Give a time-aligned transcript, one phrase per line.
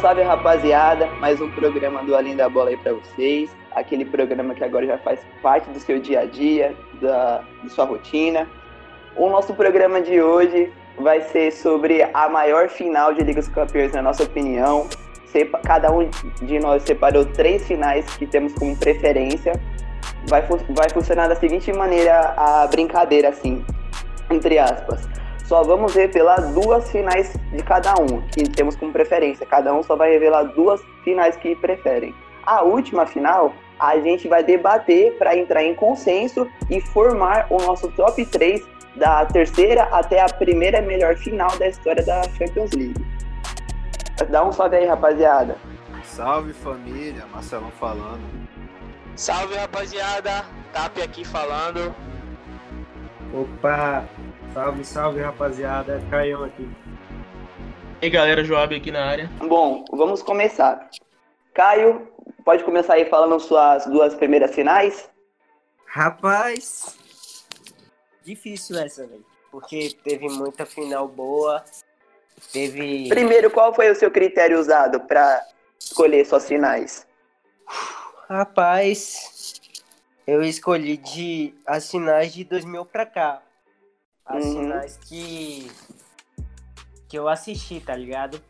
[0.00, 3.54] Salve, rapaziada, mais um programa do Além da Bola aí para vocês.
[3.72, 8.48] Aquele programa que agora já faz parte do seu dia a dia, da, sua rotina.
[9.14, 13.92] O nosso programa de hoje vai ser sobre a maior final de Liga dos Campeões,
[13.92, 14.88] na nossa opinião.
[15.66, 16.08] Cada um
[16.40, 19.52] de nós separou três finais que temos como preferência.
[20.26, 23.62] Vai, vai funcionar da seguinte maneira a brincadeira, assim,
[24.30, 25.06] entre aspas.
[25.50, 29.44] Só vamos revelar duas finais de cada um, que temos como preferência.
[29.44, 32.14] Cada um só vai revelar duas finais que preferem.
[32.46, 37.90] A última final, a gente vai debater para entrar em consenso e formar o nosso
[37.90, 43.04] top 3 da terceira até a primeira melhor final da história da Champions League.
[44.28, 45.56] Dá um salve aí, rapaziada.
[46.04, 48.22] Salve família, Marcelão falando.
[49.16, 51.92] Salve rapaziada, Tap aqui falando.
[53.34, 54.04] Opa,
[54.52, 56.68] salve, salve rapaziada, Caião aqui.
[58.00, 59.30] E aí galera, Joab aqui na área.
[59.38, 60.88] Bom, vamos começar.
[61.54, 62.08] Caio,
[62.44, 65.08] pode começar aí falando suas duas primeiras finais?
[65.86, 66.96] Rapaz,
[68.24, 69.24] difícil essa, velho.
[69.50, 71.64] Porque teve muita final boa.
[72.52, 73.08] Teve.
[73.08, 75.44] Primeiro, qual foi o seu critério usado para
[75.78, 77.06] escolher suas finais?
[78.28, 79.60] Rapaz,
[80.26, 83.42] eu escolhi de as finais de 2000 pra cá.
[84.30, 84.62] As uhum.
[84.62, 85.70] finais que
[87.08, 88.40] que eu assisti, tá ligado?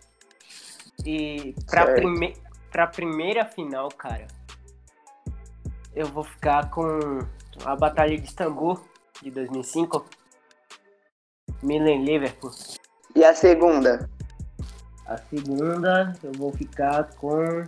[1.05, 2.37] E pra, prime...
[2.71, 4.27] pra primeira final, cara,
[5.95, 6.85] eu vou ficar com
[7.65, 8.79] a Batalha de Istambul
[9.23, 10.05] de 2005.
[11.63, 12.51] Milan Liverpool.
[13.17, 14.09] E a segunda?
[15.07, 17.67] A segunda eu vou ficar com.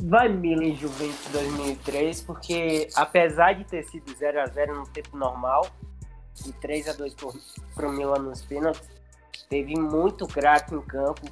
[0.00, 5.66] Vai Milan Juventus 2003, porque apesar de ter sido 0 a 0 no tempo normal
[6.46, 7.34] e 3 a 2 por,
[7.74, 8.88] pro Milan nos pênaltis,
[9.48, 11.22] teve muito craque em campo.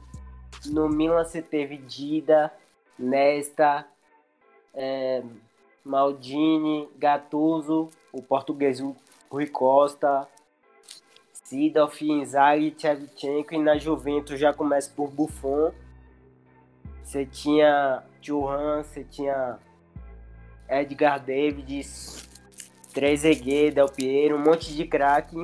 [0.66, 2.52] No Milan você teve Dida,
[2.98, 3.86] Nesta,
[4.74, 5.22] é,
[5.84, 8.80] Maldini, Gattuso, o português
[9.30, 10.26] Rui Costa,
[11.32, 15.72] Sidorf, Inzaghi, Tchevchenko e na Juventus já começa por Buffon.
[17.04, 19.58] Você tinha Churran, você tinha
[20.68, 22.28] Edgar Davids,
[22.92, 25.36] Trezeguet, Del Piero, um monte de craque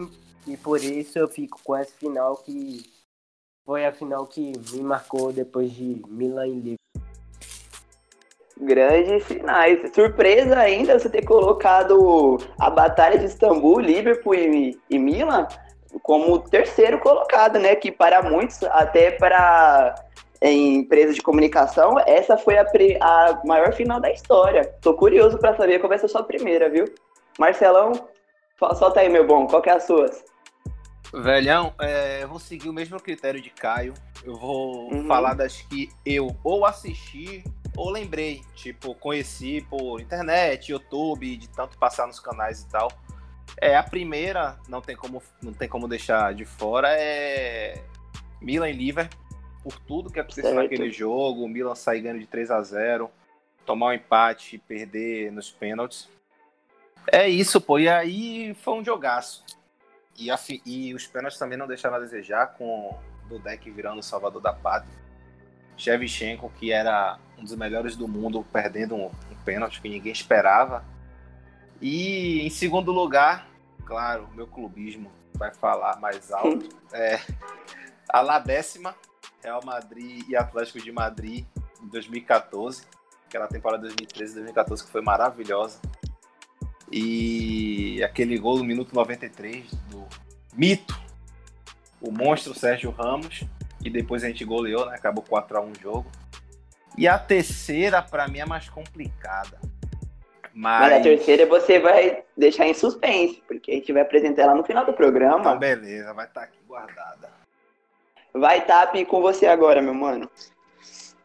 [0.46, 2.82] e por isso eu fico com essa final que
[3.64, 6.76] foi a final que me marcou depois de Milan e Liverpool
[8.60, 9.80] grandes finais.
[9.92, 15.48] Surpresa ainda você ter colocado a Batalha de Istambul, Liverpool e, e Milan
[16.02, 17.74] como terceiro colocado, né?
[17.74, 19.94] Que para muitos, até para
[20.42, 22.66] em empresas de comunicação, essa foi a,
[23.00, 24.64] a maior final da história.
[24.82, 26.84] Tô curioso para saber qual vai ser a sua primeira, viu?
[27.38, 27.92] Marcelão,
[28.74, 30.10] solta aí, meu bom, qual que é a sua?
[31.14, 33.94] Velhão, é, eu vou seguir o mesmo critério de Caio.
[34.24, 35.06] Eu vou uhum.
[35.06, 37.44] falar das que eu ou assisti
[37.76, 42.90] ou lembrei, tipo, conheci por internet, YouTube, de tanto passar nos canais e tal.
[43.60, 47.82] É, a primeira, não tem como, não tem como deixar de fora, é
[48.40, 49.21] Milan e Liverpool,
[49.62, 53.10] por tudo que aconteceu naquele jogo, o Milan sair ganhando de 3 a 0
[53.64, 56.08] tomar um empate e perder nos pênaltis.
[57.10, 59.44] É isso, pô, e aí foi um jogaço.
[60.18, 62.98] E, a, e os pênaltis também não deixaram a desejar, com
[63.30, 64.92] o deck virando o salvador da pátria.
[65.76, 70.84] Shevchenko, que era um dos melhores do mundo, perdendo um, um pênalti que ninguém esperava.
[71.80, 73.48] E em segundo lugar,
[73.84, 76.68] claro, meu clubismo vai falar mais alto.
[76.92, 77.18] é,
[78.08, 78.94] a lá décima,
[79.42, 81.44] Real Madrid e Atlético de Madrid
[81.82, 82.84] em 2014.
[83.26, 85.80] Aquela temporada 2013 2014 que foi maravilhosa.
[86.90, 90.06] E aquele gol no minuto 93 do
[90.52, 91.00] mito,
[92.00, 93.44] o monstro Sérgio Ramos.
[93.84, 94.94] E depois a gente goleou, né?
[94.94, 96.10] Acabou 4x1 o jogo.
[96.96, 99.58] E a terceira, para mim, é mais complicada.
[100.54, 100.82] Mas...
[100.82, 100.92] Mas...
[100.92, 104.84] a terceira você vai deixar em suspense, porque a gente vai apresentar ela no final
[104.84, 105.40] do programa.
[105.40, 107.41] Então, beleza, vai estar tá aqui guardada.
[108.34, 110.30] Vai, Tap, com você agora, meu mano.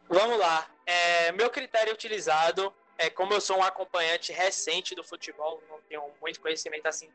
[0.10, 0.68] Vamos lá.
[0.86, 6.04] É, meu critério utilizado é como eu sou um acompanhante recente do futebol, não tenho
[6.22, 7.10] muito conhecimento assim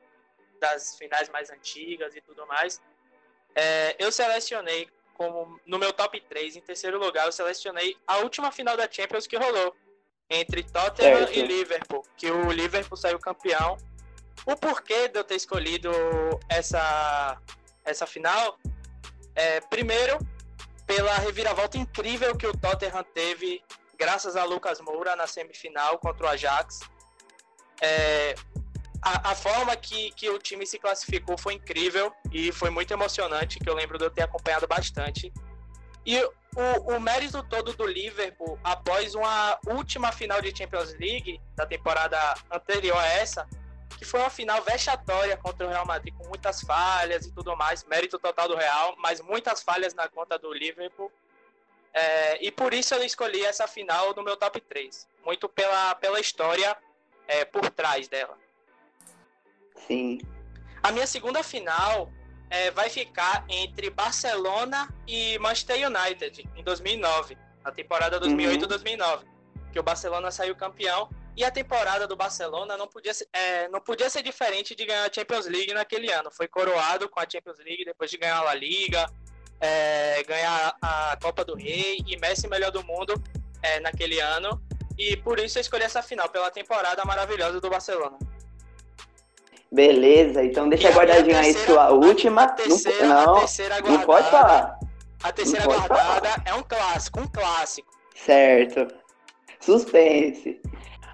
[0.60, 2.80] das finais mais antigas e tudo mais.
[3.54, 8.50] É, eu selecionei como no meu top 3, em terceiro lugar, eu selecionei a última
[8.50, 9.74] final da Champions que rolou
[10.30, 13.76] entre Tottenham e Liverpool, que o Liverpool saiu campeão.
[14.46, 15.90] O porquê de eu ter escolhido
[16.48, 17.38] essa,
[17.84, 18.58] essa final
[19.34, 20.18] é, primeiro,
[20.86, 23.62] pela reviravolta incrível que o Tottenham teve,
[23.98, 26.80] graças a Lucas Moura na semifinal contra o Ajax.
[27.80, 28.34] É,
[29.00, 33.58] a, a, forma que, que o time se classificou foi incrível e foi muito emocionante,
[33.58, 35.32] que eu lembro de eu ter acompanhado bastante.
[36.04, 41.64] E o, o mérito todo do Liverpool, após uma última final de Champions League, da
[41.64, 42.18] temporada
[42.50, 43.48] anterior a essa,
[44.02, 47.84] que foi uma final vexatória contra o Real Madrid, com muitas falhas e tudo mais,
[47.84, 51.10] mérito total do Real, mas muitas falhas na conta do Liverpool.
[51.94, 55.08] É, e por isso eu escolhi essa final no meu top 3.
[55.24, 56.76] Muito pela, pela história
[57.28, 58.36] é, por trás dela.
[59.86, 60.20] Sim.
[60.82, 62.10] A minha segunda final
[62.50, 69.24] é, vai ficar entre Barcelona e Manchester United em 2009, a temporada 2008-2009, uhum.
[69.72, 73.80] que o Barcelona saiu campeão e a temporada do Barcelona não podia, ser, é, não
[73.80, 76.30] podia ser diferente de ganhar a Champions League naquele ano.
[76.30, 79.06] Foi coroado com a Champions League depois de ganhar a La Liga,
[79.60, 83.14] é, ganhar a Copa do Rei e Messi melhor do mundo
[83.62, 84.62] é, naquele ano.
[84.98, 88.18] E por isso eu escolhi essa final, pela temporada maravilhosa do Barcelona.
[89.70, 92.46] Beleza, então deixa guardadinho aí sua última.
[92.48, 94.78] Terceira, não, não, não pode falar.
[95.22, 97.90] A terceira guardada é um clássico, um clássico.
[98.14, 98.94] Certo.
[99.60, 100.60] Suspense.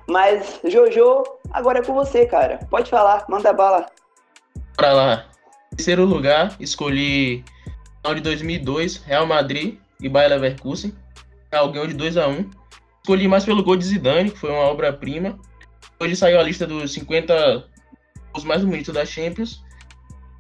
[0.08, 2.58] Mas, Jojo, agora é com você, cara.
[2.70, 3.87] Pode falar, manda bala.
[4.76, 5.26] Bora lá.
[5.72, 7.44] Em terceiro lugar, escolhi
[7.96, 10.94] final de 2002, Real Madrid e Bayer Leverkusen.
[11.52, 12.50] Alguém de 2 a 1
[13.02, 15.38] Escolhi mais pelo gol de Zidane, que foi uma obra-prima.
[15.99, 17.64] Hoje saiu a lista dos 50
[18.34, 19.62] os mais bonitos da Champions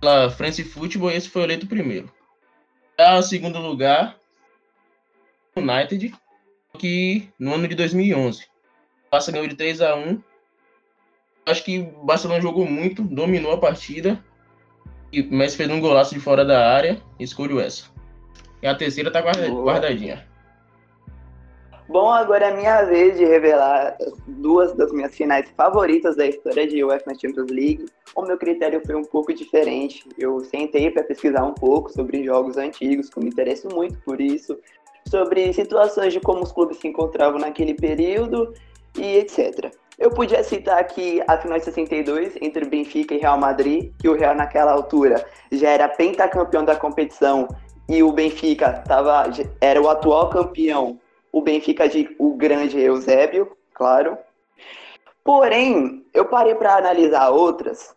[0.00, 2.10] pela France Football e esse foi eleito primeiro.
[2.98, 4.16] Em segundo lugar,
[5.56, 6.14] United,
[6.78, 8.46] que no ano de 2011.
[9.10, 10.20] Barça ganhou de 3 a 1
[11.48, 14.22] Acho que o Barcelona jogou muito, dominou a partida.
[15.10, 17.84] E o Messi fez um golaço de fora da área e escolheu essa.
[18.62, 20.28] E a terceira tá guardadinha.
[21.88, 23.96] Bom, agora é minha vez de revelar
[24.26, 27.86] duas das minhas finais favoritas da história de UEFA Champions League.
[28.14, 30.04] O meu critério foi um pouco diferente.
[30.18, 34.20] Eu sentei para pesquisar um pouco sobre jogos antigos, que eu me interesso muito por
[34.20, 34.58] isso,
[35.08, 38.52] sobre situações de como os clubes se encontravam naquele período
[38.96, 39.72] e etc.
[39.98, 44.16] Eu podia citar aqui a final de 62 entre Benfica e Real Madrid, que o
[44.16, 47.48] Real naquela altura já era pentacampeão da competição
[47.88, 49.24] e o Benfica tava,
[49.60, 50.98] era o atual campeão
[51.32, 54.18] o Benfica de o grande Eusébio, claro.
[55.22, 57.94] Porém, eu parei para analisar outras.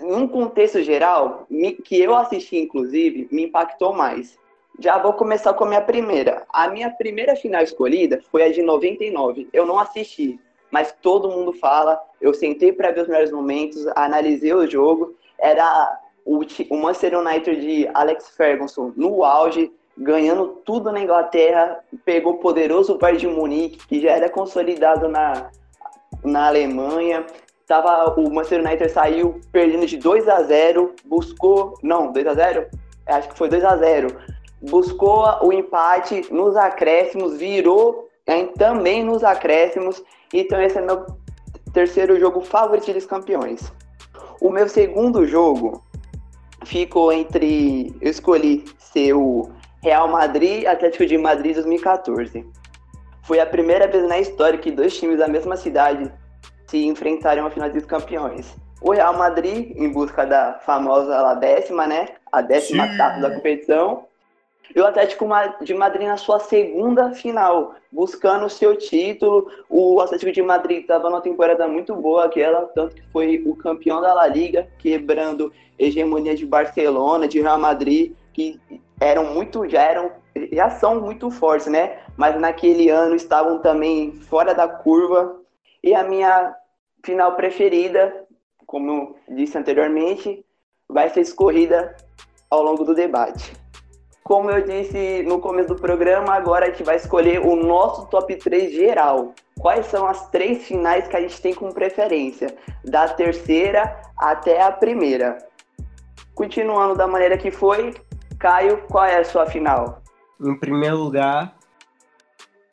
[0.00, 1.46] Num contexto geral,
[1.84, 4.38] que eu assisti inclusive, me impactou mais.
[4.78, 6.44] Já vou começar com a minha primeira.
[6.50, 9.48] A minha primeira final escolhida foi a de 99.
[9.52, 10.38] Eu não assisti,
[10.70, 11.98] mas todo mundo fala.
[12.20, 15.14] Eu sentei para ver os melhores momentos, analisei o jogo.
[15.38, 16.40] Era o,
[16.76, 23.20] Manchester United de Alex Ferguson no auge, ganhando tudo na Inglaterra, pegou o poderoso Bayern
[23.20, 25.50] de Munique, que já era consolidado na,
[26.22, 27.24] na Alemanha.
[27.66, 31.74] Tava, o Manchester United saiu perdendo de 2 a 0 buscou.
[31.82, 32.66] Não, 2 a 0
[33.06, 38.08] é, Acho que foi 2 a 0 Buscou o empate nos acréscimos, virou
[38.58, 40.02] também nos acréscimos.
[40.32, 41.06] Então, esse é meu
[41.72, 43.72] terceiro jogo favorito dos campeões.
[44.40, 45.82] O meu segundo jogo
[46.64, 47.94] ficou entre.
[48.00, 49.50] Eu escolhi ser o
[49.82, 52.44] Real Madrid Atlético de Madrid 2014.
[53.22, 56.12] Foi a primeira vez na história que dois times da mesma cidade
[56.66, 58.54] se enfrentaram a final dos campeões.
[58.80, 62.08] O Real Madrid, em busca da famosa décima, né?
[62.32, 64.04] A décima etapa da competição.
[64.74, 65.26] E o Atlético
[65.62, 69.50] de Madrid na sua segunda final, buscando o seu título.
[69.68, 74.00] O Atlético de Madrid estava numa temporada muito boa, aquela, tanto que foi o campeão
[74.00, 78.60] da La Liga, quebrando hegemonia de Barcelona, de Real Madrid, que
[79.00, 80.10] eram muito, já eram,
[80.52, 81.98] já são muito fortes, né?
[82.16, 85.40] Mas naquele ano estavam também fora da curva.
[85.82, 86.54] E a minha
[87.04, 88.26] final preferida,
[88.66, 90.44] como disse anteriormente,
[90.88, 91.94] vai ser escorrida
[92.50, 93.52] ao longo do debate.
[94.26, 98.34] Como eu disse no começo do programa, agora a gente vai escolher o nosso top
[98.34, 99.32] 3 geral.
[99.56, 102.52] Quais são as três finais que a gente tem como preferência,
[102.84, 105.38] da terceira até a primeira.
[106.34, 107.94] Continuando da maneira que foi,
[108.36, 110.02] Caio, qual é a sua final?
[110.40, 111.56] Em primeiro lugar,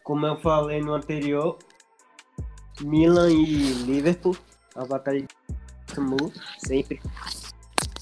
[0.04, 1.60] como eu falei no anterior,
[2.82, 4.36] Milan e Liverpool,
[4.76, 5.28] a batalha de
[5.94, 7.00] Camus, sempre.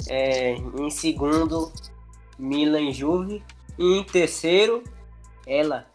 [0.07, 1.69] É, em segundo,
[2.37, 3.43] Milan e Juve.
[3.77, 4.83] E em terceiro,
[5.47, 5.85] ela,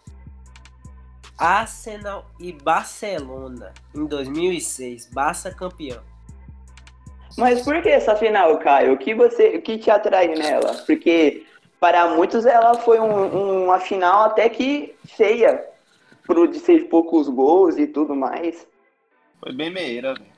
[1.38, 6.02] Arsenal e Barcelona, em 2006, Barça campeão.
[7.37, 8.95] Mas por que essa final, Caio?
[8.95, 10.75] O que você, o que te atrai nela?
[10.87, 11.45] Porque
[11.78, 15.62] para muitos ela foi um, uma final até que feia,
[16.25, 18.66] por de ser poucos gols e tudo mais.
[19.38, 20.37] Foi bem meira, velho.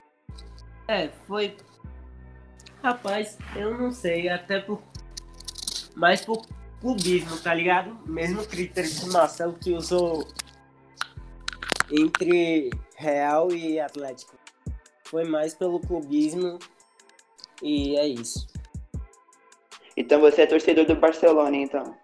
[0.88, 1.54] É, foi.
[2.82, 4.82] Rapaz, eu não sei, até por.
[5.98, 6.46] Mais por
[6.80, 7.98] clubismo, tá ligado?
[8.06, 10.26] Mesmo critério de Marcelo que usou
[11.90, 14.34] entre Real e Atlético.
[15.04, 16.58] Foi mais pelo clubismo
[17.62, 18.46] e é isso.
[19.96, 21.96] Então você é torcedor do Barcelona, então.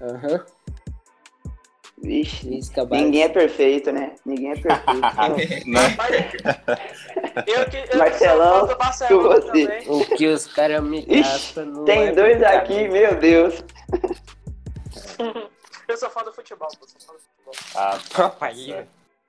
[0.00, 0.32] Aham.
[0.32, 0.53] Uhum.
[2.04, 4.14] Vixe, ninguém é perfeito, né?
[4.26, 5.00] Ninguém é perfeito.
[5.66, 5.80] né?
[7.46, 8.74] eu que, eu Marcelão, que.
[9.46, 9.88] Também.
[9.88, 13.64] O que os caras me gastam Tem é dois aqui, meu Deus.
[15.88, 17.54] eu sou fã do futebol, eu sou fã do futebol.
[17.74, 17.98] Ah.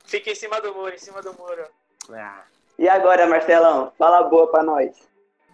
[0.03, 1.63] Fica em cima do muro, em cima do muro.
[2.11, 2.43] Ah.
[2.77, 3.93] E agora, Marcelão?
[3.97, 4.91] Fala boa pra nós.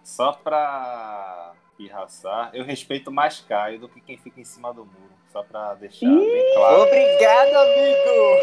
[0.02, 5.11] Só pra pirraçar, eu respeito mais Caio do que quem fica em cima do muro.
[5.32, 6.82] Só pra deixar Ih, bem claro.
[6.82, 8.40] Obrigado, amigo!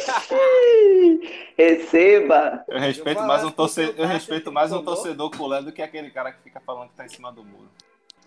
[1.56, 2.66] Receba!
[2.68, 5.72] Eu respeito Eu mais um torcedor, porque eu o respeito mais um torcedor culé do
[5.72, 7.70] que aquele cara que fica falando que tá em cima do muro.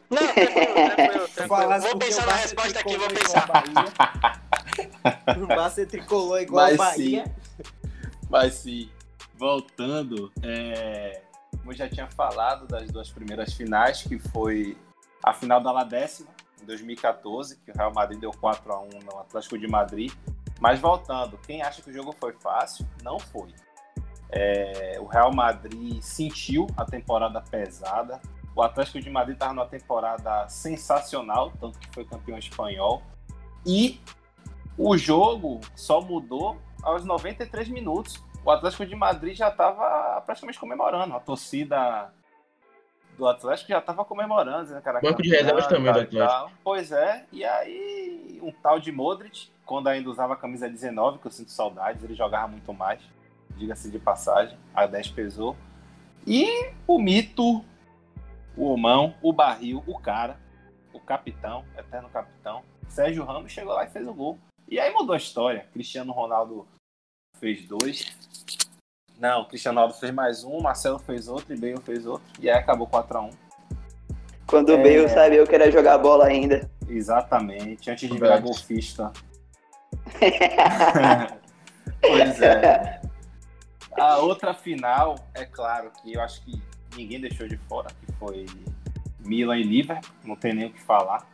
[0.08, 3.48] Não, tranquilo, tranquilo, Vou pensar na resposta aqui, vou pensar.
[5.42, 7.24] O Barça tricolou igual Mas a Bahia.
[8.30, 8.88] Mas sim,
[9.34, 11.22] voltando, é,
[11.58, 14.76] como eu já tinha falado das duas primeiras finais, que foi
[15.24, 16.30] a final da La Décima,
[16.62, 20.12] em 2014, que o Real Madrid deu 4 a 1 no Atlético de Madrid.
[20.60, 23.52] Mas voltando, quem acha que o jogo foi fácil, não foi.
[24.30, 28.20] É, o Real Madrid sentiu a temporada pesada.
[28.54, 33.02] O Atlético de Madrid estava numa temporada sensacional, tanto que foi campeão espanhol.
[33.66, 34.00] E
[34.76, 38.22] o jogo só mudou aos 93 minutos.
[38.44, 41.14] O Atlético de Madrid já estava praticamente comemorando.
[41.14, 42.12] A torcida
[43.16, 44.80] do Atlético já estava comemorando.
[44.80, 46.52] Que era Banco de reservas também do Atlético.
[46.62, 47.26] Pois é.
[47.32, 51.50] E aí, um tal de Modric, quando ainda usava a camisa 19, que eu sinto
[51.50, 53.00] saudades, ele jogava muito mais.
[53.56, 54.58] Diga-se de passagem.
[54.74, 55.56] A 10 pesou.
[56.26, 57.64] E o mito,
[58.56, 60.38] o homão, o barril, o cara,
[60.92, 64.38] o capitão, eterno capitão, Sérgio Ramos chegou lá e fez o gol.
[64.68, 65.66] E aí mudou a história.
[65.72, 66.66] Cristiano Ronaldo
[67.38, 68.16] fez dois.
[69.22, 72.26] Não, Cristiano Ronaldo fez mais um, Marcelo fez outro e Bale fez outro.
[72.40, 73.32] E aí acabou 4x1.
[74.48, 74.82] Quando o É.
[74.82, 76.68] Bale sabia que era jogar bola ainda.
[76.88, 79.12] Exatamente, antes de virar golfista.
[82.00, 83.00] pois é.
[83.96, 86.60] A outra final, é claro que eu acho que
[86.96, 88.44] ninguém deixou de fora, que foi
[89.20, 91.24] Milan e Liverpool, não tem nem o que falar.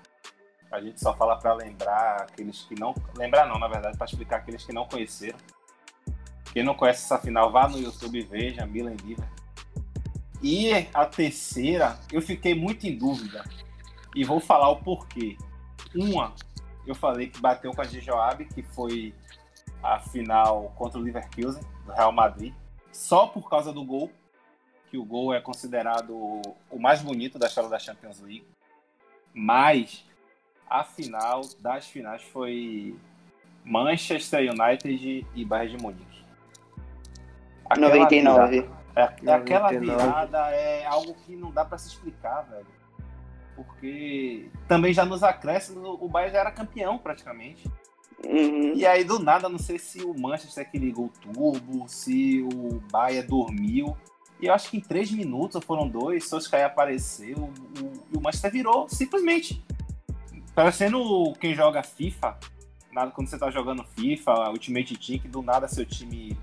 [0.71, 2.95] A gente só fala para lembrar aqueles que não.
[3.16, 5.38] Lembrar não, na verdade, para explicar aqueles que não conheceram.
[6.52, 9.38] Quem não conhece essa final, vá no YouTube e veja Milan Liverpool.
[10.43, 13.45] E a terceira, eu fiquei muito em dúvida.
[14.14, 15.37] E vou falar o porquê.
[15.95, 16.35] Uma,
[16.87, 18.00] eu falei que bateu com a de
[18.55, 19.14] que foi
[19.83, 22.55] a final contra o Leverkusen, do Real Madrid,
[22.90, 24.11] só por causa do gol,
[24.90, 26.14] que o gol é considerado
[26.71, 28.47] o mais bonito da história da Champions League.
[29.35, 30.05] Mas
[30.69, 32.97] a final das finais foi
[33.64, 36.08] Manchester United e Bayern de Munique.
[37.69, 38.51] Aquela 99.
[38.61, 39.39] virada- é, aquela
[39.71, 39.81] 99.
[39.81, 42.67] virada é algo que não dá pra se explicar, velho.
[43.57, 47.69] Porque também já nos acréscimos o Bayern já era campeão praticamente.
[48.25, 48.73] Uhum.
[48.75, 52.81] E aí do nada, não sei se o Manchester que ligou o turbo, se o
[52.91, 53.97] Bayern dormiu.
[54.41, 57.53] E eu acho que em três minutos, ou foram dois, Solskjaer apareceu o,
[58.13, 59.65] e o Manchester virou, simplesmente.
[60.55, 62.39] Parecendo quem joga FIFA,
[62.93, 66.37] nada, quando você tá jogando FIFA, Ultimate Team, que do nada seu time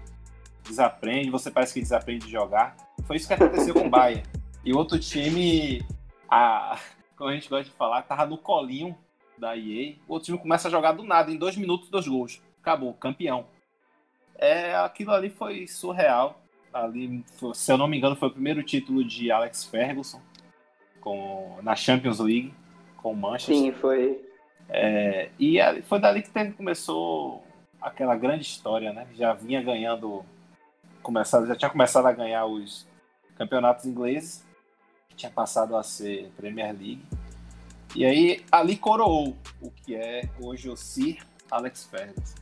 [0.67, 2.75] desaprende, você parece que desaprende de jogar.
[3.05, 4.24] Foi isso que aconteceu com o Bayern.
[4.63, 5.81] E outro time,
[6.29, 6.79] a,
[7.15, 8.98] como a gente gosta de falar, tava no colinho
[9.38, 9.95] da EA.
[10.07, 12.41] O outro time começa a jogar do nada, em dois minutos, dois gols.
[12.62, 13.45] Acabou, campeão.
[14.38, 16.41] É, aquilo ali foi surreal.
[16.74, 20.19] Ali, foi- se eu não me engano, foi o primeiro título de Alex Ferguson
[21.00, 22.53] com, na Champions League
[22.98, 23.55] com o Manchester.
[23.55, 24.19] Sim, foi.
[24.67, 27.43] É, e foi dali que teve- começou
[27.79, 29.07] aquela grande história, né?
[29.13, 30.25] Já vinha ganhando,
[31.05, 32.88] começado, já tinha começado a ganhar os
[33.38, 34.43] campeonatos ingleses,
[35.07, 37.05] que tinha passado a ser Premier League.
[37.95, 41.19] E aí ali coroou o que é hoje o Sir
[41.51, 42.35] Alex Ferguson.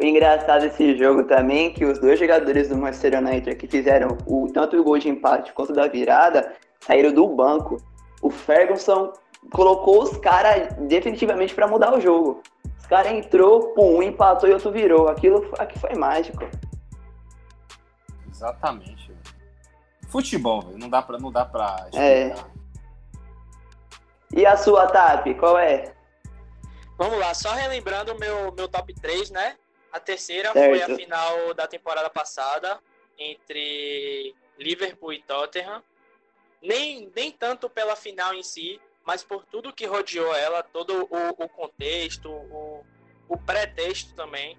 [0.00, 4.16] O engraçado desse jogo também é que os dois jogadores do Manchester United que fizeram
[4.24, 7.82] o, tanto o gol de empate quanto da virada saíram do banco.
[8.22, 9.12] O Ferguson
[9.50, 12.40] colocou os caras definitivamente para mudar o jogo.
[12.88, 15.08] Os caras entrou, pum, um empatou e outro virou.
[15.08, 16.48] Aquilo aqui foi mágico.
[18.30, 19.12] Exatamente.
[20.08, 22.32] Futebol, velho, não dá pra, não dá pra É.
[24.34, 25.94] E a sua TAP, qual é?
[26.96, 29.58] Vamos lá, só relembrando o meu, meu top 3, né?
[29.92, 30.96] A terceira foi a Certo.
[30.96, 32.80] final da temporada passada,
[33.18, 35.82] entre Liverpool e Tottenham.
[36.62, 41.42] Nem, nem tanto pela final em si, mas por tudo que rodeou ela, todo o,
[41.42, 42.84] o contexto, o,
[43.26, 44.58] o pretexto também.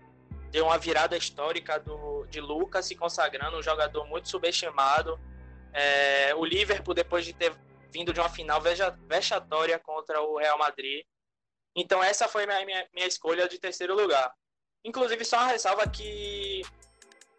[0.49, 5.19] Deu uma virada histórica do, de Lucas se consagrando, um jogador muito subestimado.
[5.71, 7.55] É, o Liverpool, depois de ter
[7.91, 8.59] vindo de uma final
[9.07, 11.05] vexatória contra o Real Madrid.
[11.75, 14.33] Então, essa foi minha, minha, minha escolha de terceiro lugar.
[14.83, 16.63] Inclusive, só uma ressalva que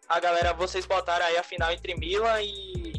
[0.07, 2.93] a galera, vocês botaram aí a final entre Milan e.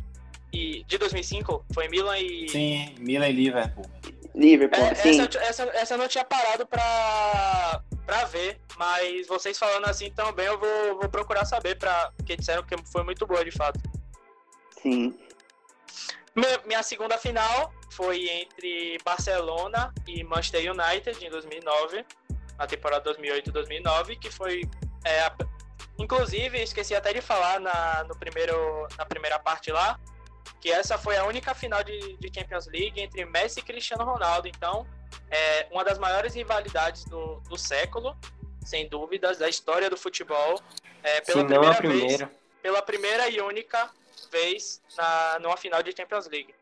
[0.53, 1.65] e de 2005?
[1.73, 2.47] Foi Milan e.
[2.51, 4.02] Sim, Milan e Liverpool.
[4.35, 5.21] Liverpool, É, sim.
[5.21, 10.47] essa, essa, essa eu não tinha parado pra, pra ver, mas vocês falando assim também
[10.47, 13.79] eu vou, vou procurar saber, pra, porque disseram que foi muito boa de fato.
[14.81, 15.19] Sim.
[16.35, 22.05] Minha, minha segunda final foi entre Barcelona e Manchester United em 2009,
[22.59, 24.63] na temporada 2008-2009, que foi.
[25.05, 25.37] é, a-
[25.99, 30.01] inclusive, esqueci até de falar na, no primeiro, na primeira parte lá,
[30.61, 34.49] que essa foi a única final de, de Champions League entre Messi e Cristiano Ronaldo.
[34.49, 34.87] Então,
[35.31, 38.17] é uma das maiores rivalidades do, do século,
[38.65, 40.61] sem dúvidas, da história do futebol.
[41.03, 42.33] É, pela Se não a primeira vez primeira.
[42.63, 43.91] pela primeira e única
[44.31, 46.55] vez na, numa final de Champions League.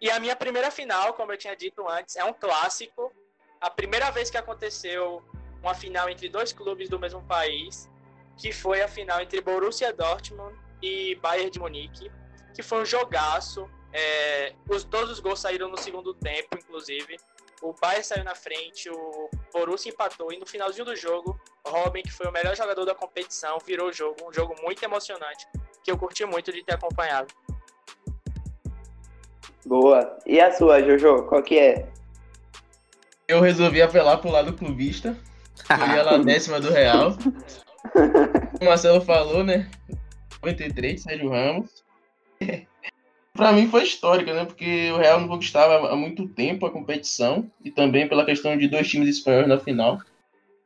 [0.00, 3.12] E a minha primeira final, como eu tinha dito antes, é um clássico.
[3.60, 5.22] A primeira vez que aconteceu
[5.62, 7.88] uma final entre dois clubes do mesmo país,
[8.36, 12.10] que foi a final entre Borussia Dortmund e Bayern de Munique,
[12.56, 13.68] que foi um jogaço.
[13.92, 17.18] É, os, todos os gols saíram no segundo tempo, inclusive.
[17.62, 22.12] O Bayern saiu na frente, o Borussia empatou e no finalzinho do jogo, Robin, que
[22.12, 25.46] foi o melhor jogador da competição, virou o jogo, um jogo muito emocionante,
[25.82, 27.32] que eu curti muito de ter acompanhado.
[29.64, 30.18] Boa.
[30.26, 31.24] E a sua, Jojo?
[31.24, 31.88] Qual que é?
[33.26, 35.16] Eu resolvi apelar pro lado clubista.
[35.54, 37.16] Escolhi ela a décima do Real.
[38.60, 39.70] O Marcelo falou, né?
[40.42, 41.85] 93, Sérgio Ramos.
[43.32, 44.46] Pra mim foi histórica, né?
[44.46, 47.50] Porque o Real não conquistava há muito tempo a competição.
[47.62, 49.98] E também pela questão de dois times espanhóis na final.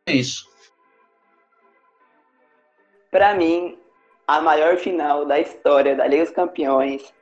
[0.06, 0.48] É isso.
[3.10, 3.76] Pra mim,
[4.26, 7.12] a maior final da história da Liga dos Campeões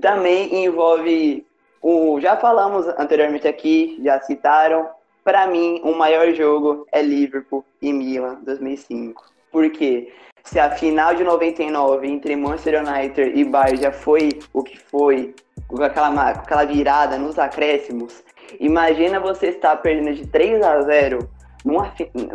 [0.00, 1.46] também envolve
[1.80, 2.20] o.
[2.20, 4.90] Já falamos anteriormente aqui, já citaram.
[5.24, 9.32] Pra mim, o maior jogo é Liverpool e Milan 2005.
[9.50, 10.12] Por quê?
[10.44, 15.34] Se a final de 99 entre Manchester United e Bayern já foi o que foi,
[15.68, 18.22] com aquela, com aquela virada nos acréscimos,
[18.58, 21.30] imagina você estar perdendo de 3 a 0
[21.64, 21.92] numa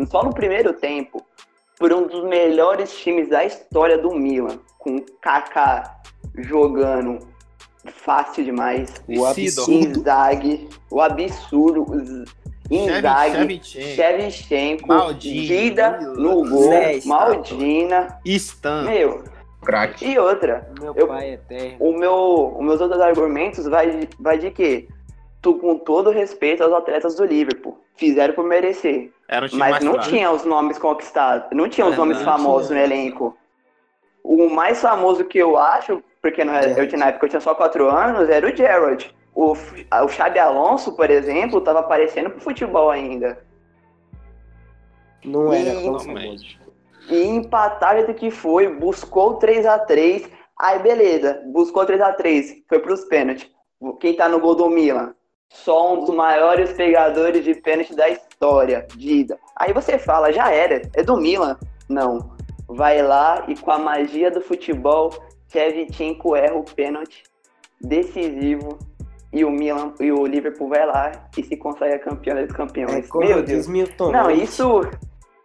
[0.09, 1.23] só no primeiro tempo
[1.77, 5.97] por um dos melhores times da história do Milan, com o Kaká
[6.35, 7.19] jogando
[7.85, 9.71] fácil demais, O absurdo.
[9.71, 12.25] Inzaghi, o absurdo,
[12.69, 18.83] Inzaghi, Shevchenko, Dida no gol, Zé, Maldina, Stan.
[18.83, 19.23] meu,
[19.63, 20.05] Craque.
[20.05, 21.77] e outra, Meu Eu- pai é eterno.
[21.79, 24.87] o meu, os meus outros argumentos vai, vai de quê?
[25.41, 29.71] Tu, com todo respeito aos atletas do Liverpool, fizeram por merecer, Era um time mas
[29.71, 30.09] mais não fraco.
[30.09, 32.79] tinha os nomes conquistados, não tinha os É, nomes não famosos tinha.
[32.79, 33.37] no elenco.
[34.23, 37.39] O mais famoso que eu acho, porque não era- eu tinha, na época eu tinha
[37.39, 39.15] só 4 anos, era o Gerrard.
[39.39, 43.37] O, o Xabi Alonso, por exemplo, tava aparecendo pro futebol ainda.
[45.23, 46.57] Não era E- tão famoso.
[47.07, 50.27] E empatar do que foi, buscou 3 a 3
[50.59, 53.47] Aí beleza, buscou 3 a 3 foi pros pênaltis.
[53.99, 55.13] Quem tá no gol do Milan?
[55.49, 59.37] Só um dos maiores pegadores de pênalti da história, Dida.
[59.55, 61.59] Aí você fala, já era, é do Milan.
[61.87, 62.35] Não.
[62.67, 65.13] Vai lá e com a magia do futebol,
[65.47, 67.21] Shevchenko erra o pênalti
[67.79, 68.79] decisivo
[69.37, 73.07] e o Milan e o Liverpool vai lá e se consegue campeão dos É campeões.
[73.07, 73.67] como Meu Deus.
[73.67, 74.43] Milton Não, Leite.
[74.43, 74.81] isso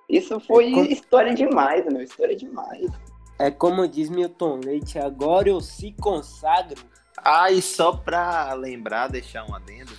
[0.09, 2.91] isso foi É como- história demais, meu, história demais.
[3.39, 6.81] É como diz Milton Leite, agora eu se consagro.
[7.25, 9.93] Ah, e só pra lembrar, deixar um adendo,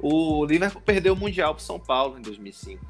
[0.00, 2.84] o Liverpool perdeu o Mundial pro São Paulo em 2005.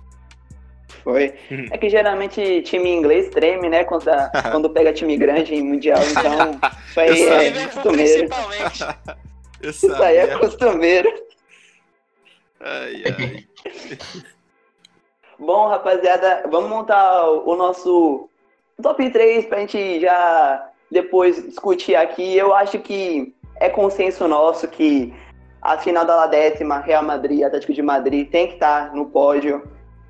[1.04, 1.34] Foi.
[1.70, 3.84] É que geralmente time inglês treme, né?
[3.84, 8.28] Quando, dá- quando pega time grande em mundial, então isso aí Eu é costumeiro.
[8.28, 8.84] principalmente.
[9.60, 11.08] Eu Isso aí é costumeiro.
[12.60, 13.48] Ai, ai.
[15.38, 18.28] Bom, rapaziada, vamos montar o nosso
[18.82, 22.36] top 3 pra gente já depois discutir aqui.
[22.36, 25.14] Eu acho que é consenso nosso que
[25.62, 29.62] a final da décima, Real Madrid, Atlético de Madrid, tem que estar no pódio.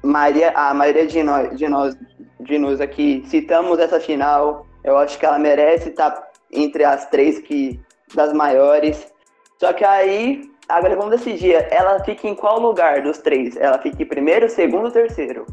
[0.02, 1.96] Maria, a maioria de nós, de nós,
[2.40, 4.66] de nós aqui citamos essa final.
[4.84, 7.80] Eu acho que ela merece estar entre as três que
[8.14, 9.12] das maiores.
[9.58, 11.54] Só que aí, agora vamos decidir.
[11.72, 13.56] Ela fica em qual lugar dos três?
[13.56, 15.46] Ela fica em primeiro, segundo ou terceiro?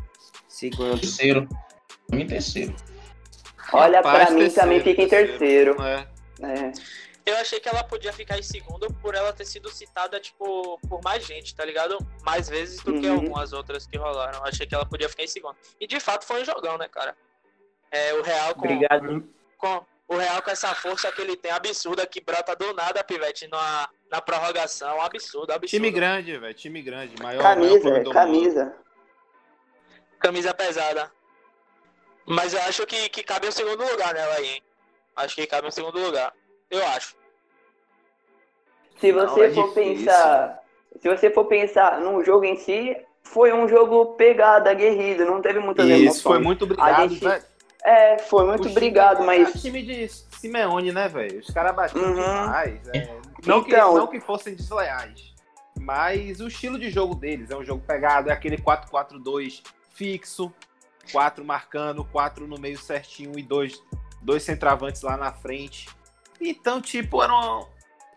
[0.47, 0.99] Segundo.
[0.99, 1.47] Terceiro.
[2.11, 2.75] Mim, terceiro.
[3.73, 5.75] Olha, Rapaz, pra mim também fica em terceiro.
[5.81, 6.07] É.
[6.41, 6.71] É.
[7.25, 11.01] Eu achei que ela podia ficar em segundo por ela ter sido citada, tipo, por
[11.03, 11.97] mais gente, tá ligado?
[12.23, 13.15] Mais vezes do que Uhum.
[13.15, 14.37] algumas outras que rolaram.
[14.37, 15.55] Eu achei que ela podia ficar em segundo.
[15.81, 17.17] E de fato foi um jogão, né, cara?
[17.89, 19.27] É, o Real com, Obrigado.
[19.57, 23.47] com o Real com essa força que ele tem absurda que brota do nada, Pivete,
[23.47, 25.01] na, na prorrogação.
[25.01, 25.67] Absurdo, absurdo.
[25.69, 26.53] Time grande, velho.
[26.53, 27.15] Time grande.
[27.21, 28.11] Maior, maior Camisa, é, do mundo.
[28.11, 28.75] camisa.
[30.19, 31.11] Camisa pesada.
[32.25, 34.63] Mas eu acho que, que cabe um segundo lugar nela aí, hein?
[35.15, 36.33] Acho que cabe um segundo lugar.
[36.69, 37.15] Eu acho.
[38.99, 39.95] Se Não, você é for difícil.
[40.05, 40.59] pensar,
[41.01, 45.59] se você for pensar no jogo em si, foi um jogo pegado, aguerrido, não teve
[45.59, 46.21] muitas Isso, emoções.
[46.21, 47.43] foi muito obrigado, gente- velho.
[47.85, 51.39] É, foi muito O obrigado, é mas time de Simeone, né, velho?
[51.39, 52.15] Os caras batiam Uhum.
[52.15, 52.87] demais.
[52.89, 53.15] é.
[53.45, 55.33] Não, que, Então- não que fossem desleais.
[55.79, 59.61] Mas o estilo de jogo deles é um jogo pegado, é aquele 4-4-2
[59.93, 60.51] fixo,
[61.11, 63.79] quatro marcando, quatro no meio certinho e dois,
[64.21, 65.87] dois centravantes lá na frente.
[66.41, 67.65] Então, tipo, era um,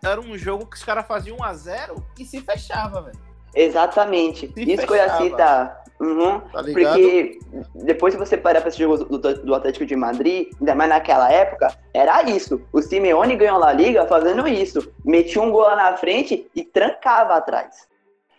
[0.02, 3.18] era um jogo que os caras faziam 1x0 e se fechava, velho.
[3.54, 4.50] exatamente.
[4.54, 5.24] Se Isso que eu ia fechava.
[5.24, 5.84] citar.
[6.00, 6.40] Uhum.
[6.40, 6.94] Tá ligado?
[6.94, 7.38] Porque
[7.74, 11.30] depois que você parar pra esse jogo do, do Atlético de Madrid, ainda mais naquela
[11.32, 12.60] época, era isso.
[12.72, 14.92] O Simeone ganhou a Liga fazendo isso.
[15.04, 17.88] Metia um gol lá na frente e trancava atrás.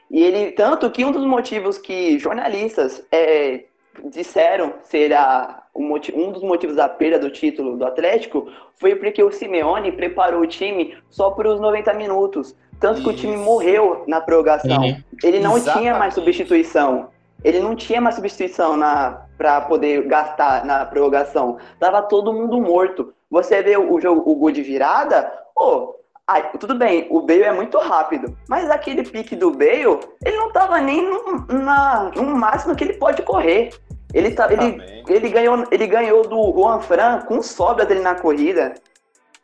[0.09, 3.65] E ele, tanto que um dos motivos que jornalistas é,
[4.05, 8.47] disseram ser a, um dos motivos da perda do título do Atlético
[8.79, 12.55] foi porque o Simeone preparou o time só para os 90 minutos.
[12.79, 13.43] Tanto que o time Isso.
[13.43, 14.81] morreu na prorrogação.
[14.81, 15.03] Uhum.
[15.21, 15.81] Ele não Exatamente.
[15.81, 17.09] tinha mais substituição.
[17.43, 21.57] Ele não tinha mais substituição na para poder gastar na prorrogação.
[21.79, 23.13] Tava todo mundo morto.
[23.31, 25.95] Você vê o jogo, o gol de virada, pô,
[26.27, 30.51] ai, tudo bem, o Bale é muito rápido, mas aquele pique do Bale, ele não
[30.51, 33.69] tava nem no, na, no máximo que ele pode correr.
[34.13, 38.73] Ele, tá, ele, ele, ganhou, ele ganhou do Juan Fran com sobra dele na corrida.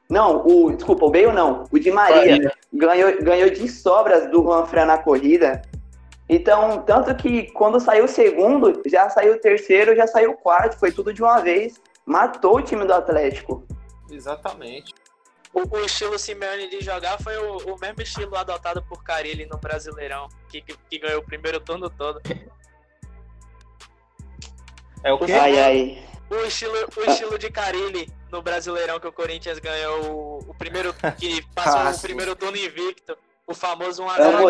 [0.09, 0.71] Não, o.
[0.71, 1.63] Desculpa, o Bale não.
[1.71, 2.51] O Di Maria Maria.
[2.73, 5.61] ganhou, ganhou de sobras do Juan Fran na corrida.
[6.27, 10.77] Então, tanto que quando saiu o segundo, já saiu o terceiro, já saiu o quarto,
[10.79, 11.79] foi tudo de uma vez.
[12.05, 13.65] Matou o time do Atlético.
[14.09, 14.93] Exatamente.
[15.53, 19.57] O, o estilo Simeone de jogar foi o, o mesmo estilo adotado por Carilli no
[19.57, 22.21] Brasileirão, que, que, que ganhou o primeiro turno todo.
[25.03, 25.31] É o quê?
[25.31, 26.03] Ai, ai.
[26.29, 30.93] O estilo, o estilo de Carilli no Brasileirão que o Corinthians ganhou o, o primeiro
[31.17, 33.15] que passou o primeiro turno invicto,
[33.47, 34.49] o famoso 1 a Eu 0 vou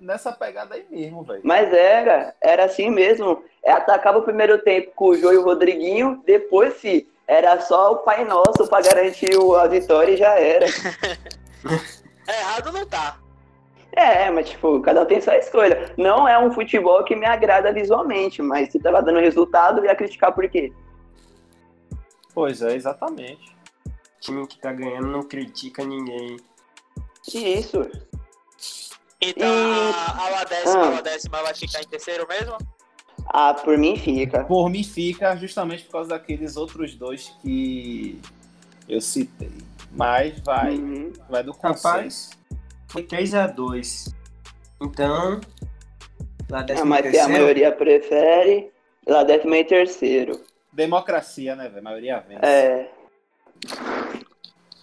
[0.00, 1.40] nessa, pegada, aí mesmo, velho.
[1.42, 3.42] Mas era, era assim mesmo.
[3.62, 7.92] É, atacava o primeiro tempo com o Jô e o Rodriguinho, depois se era só
[7.92, 10.66] o Pai Nosso pra garantir o- a vitória e já era.
[12.26, 13.18] É, errado não tá.
[13.92, 15.92] É, mas tipo, cada um tem sua escolha.
[15.94, 19.94] Não é um futebol que me agrada visualmente, mas se tava dando resultado, eu ia
[19.94, 20.72] criticar por quê?
[22.34, 23.54] Pois é, exatamente.
[24.20, 26.38] time que tá ganhando não critica ninguém.
[27.32, 27.80] E isso.
[29.20, 30.98] Então E- a, a décima, Ah.
[30.98, 32.56] a décima vai ficar em terceiro mesmo?
[33.26, 34.44] Ah, por mim fica.
[34.44, 38.20] Por mim fica justamente por causa daqueles outros dois que
[38.88, 39.50] eu citei.
[39.90, 41.12] Mas vai, Uhum.
[41.30, 41.52] vai do.
[41.52, 42.30] Rapaz,
[42.88, 44.12] foi 3x2.
[44.82, 45.40] Então,
[46.50, 48.70] lá Ah, décimo mas se a maioria prefere,
[49.06, 50.42] lá décimo em terceiro.
[50.72, 51.78] Democracia, né, velho?
[51.78, 52.44] A maioria vence.
[52.44, 52.90] É.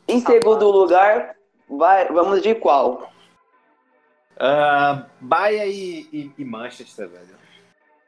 [0.07, 1.35] Em segundo lugar,
[1.77, 3.11] vai, vamos de qual?
[4.37, 7.27] Ah, Bahia e, e- e Manchester, velho.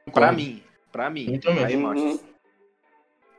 [0.06, 0.36] Pra Concordo.
[0.36, 1.34] mim, pra mim.
[1.36, 1.62] Eu também.
[1.64, 1.84] Bahia e Uhum.
[1.84, 2.30] Manchester.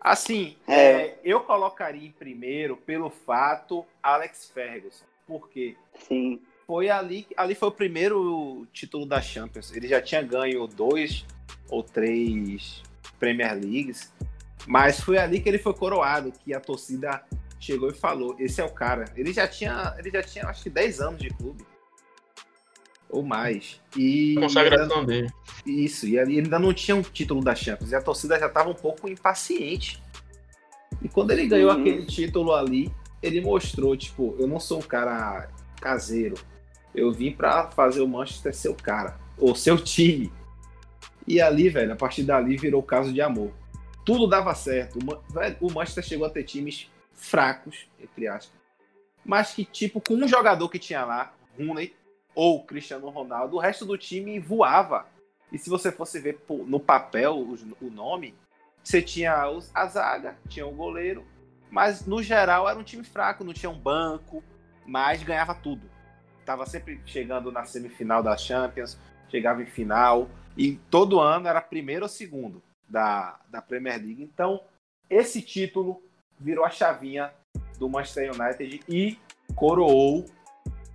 [0.00, 0.74] Assim, É.
[0.74, 5.04] é, eu colocaria em primeiro pelo fato Alex Ferguson.
[5.26, 5.76] Por quê?
[5.98, 6.40] Sim.
[6.66, 9.74] Foi ali, ali foi o primeiro título da Champions.
[9.74, 11.24] Ele já tinha ganho dois
[11.70, 12.82] ou três
[13.18, 14.12] Premier Leagues,
[14.66, 17.22] mas foi ali que ele foi coroado, que a torcida
[17.64, 19.06] chegou e falou: esse é o cara.
[19.16, 21.64] Ele já tinha, ele já tinha acho que 10 anos de clube
[23.08, 23.80] ou mais.
[23.96, 25.28] E consagração dele.
[25.64, 28.68] isso, e ele ainda não tinha um título da Champions, e a torcida já estava
[28.70, 30.02] um pouco impaciente.
[31.02, 31.80] E quando ele ganhou Uhum.
[31.80, 35.48] aquele título ali, ele mostrou, tipo, eu não sou um cara
[35.80, 36.34] caseiro.
[36.94, 40.32] Eu vim pra fazer o Manchester ser o cara, ou seu time.
[41.26, 43.52] E ali, velho, a partir dali virou caso de amor.
[44.04, 44.98] Tudo dava certo.
[44.98, 48.58] O, Ma- velho, o Manchester chegou a ter times fracos, entre aspas,
[49.24, 51.94] mas que, tipo, com um jogador que tinha lá, Rooney
[52.34, 55.06] ou Cristiano Ronaldo, o resto do time voava.
[55.50, 58.34] E se você fosse ver no papel o nome,
[58.82, 61.24] você tinha a zaga, tinha o goleiro,
[61.70, 64.42] mas no geral era um time fraco, não tinha um banco,
[64.84, 65.88] mas ganhava tudo.
[66.44, 68.98] Tava sempre chegando na semifinal da Champions,
[69.30, 74.22] chegava em final, e todo ano era primeiro ou segundo da, da Premier League.
[74.22, 74.60] Então,
[75.08, 76.02] esse título
[76.44, 77.32] virou a chavinha
[77.78, 79.18] do Manchester United e
[79.56, 80.26] coroou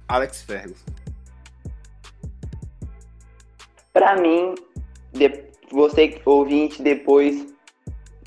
[0.08, 0.86] Alex Ferguson.
[3.92, 4.54] Para mim,
[5.12, 7.48] de, você ouvinte depois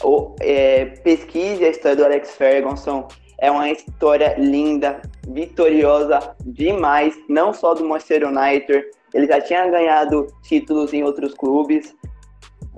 [0.03, 3.07] ou, é, pesquise a história do Alex Ferguson.
[3.39, 8.85] É uma história linda, vitoriosa demais, não só do Manchester United.
[9.15, 11.95] Ele já tinha ganhado títulos em outros clubes.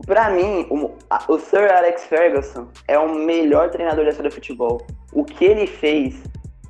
[0.06, 0.92] Para mim, o,
[1.28, 4.86] o, Sir Alex Ferguson é o melhor treinador da história do futebol.
[5.12, 6.22] O que ele fez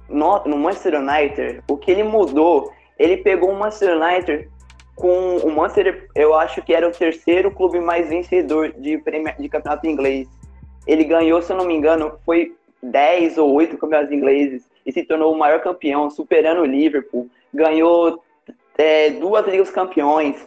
[0.09, 4.49] no, no Manchester United, o que ele mudou, ele pegou o Manchester United
[4.95, 9.49] com o Manchester, eu acho que era o terceiro clube mais vencedor de, Premier, de
[9.49, 10.29] campeonato inglês.
[10.87, 15.03] Ele ganhou, se eu não me engano, foi 10 ou 8 campeonatos ingleses e se
[15.03, 17.29] tornou o maior campeão, superando o Liverpool.
[17.53, 18.23] Ganhou
[18.79, 20.47] é, duas Ligas Campeões.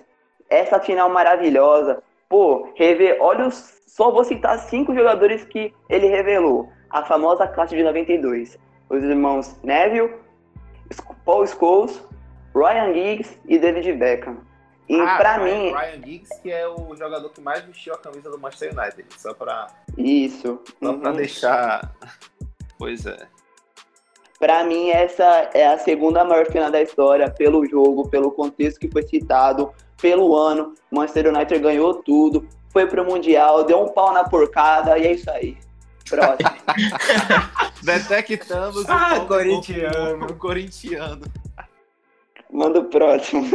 [0.50, 2.02] Essa final maravilhosa.
[2.30, 6.70] Pô, rever, olha, os, só vou citar cinco jogadores que ele revelou.
[6.90, 8.58] A famosa classe de 92.
[8.90, 10.14] Os irmãos Neville,
[11.26, 12.02] Paul Scholes,
[12.56, 14.38] Ryan Giggs e David Beckham.
[14.90, 15.74] E ah, pra Ryan, mim.
[15.74, 19.06] Ryan Giggs, que é o jogador que mais vestiu a camisa do Manchester United.
[19.18, 19.68] Só pra.
[19.98, 20.62] Isso.
[20.82, 21.00] Só uhum.
[21.00, 21.94] pra deixar.
[22.78, 23.28] Pois é.
[24.40, 28.90] Pra mim, essa é a segunda maior final da história, pelo jogo, pelo contexto que
[28.90, 30.74] foi citado, pelo ano.
[30.92, 35.30] Manchester United ganhou tudo, foi pro Mundial, deu um pau na porcada e é isso
[35.32, 35.58] aí.
[36.10, 36.50] Próximo.
[37.84, 40.26] Detectamos ah, o corintiano.
[40.28, 41.26] O corintiano.
[42.50, 43.46] Manda o próximo.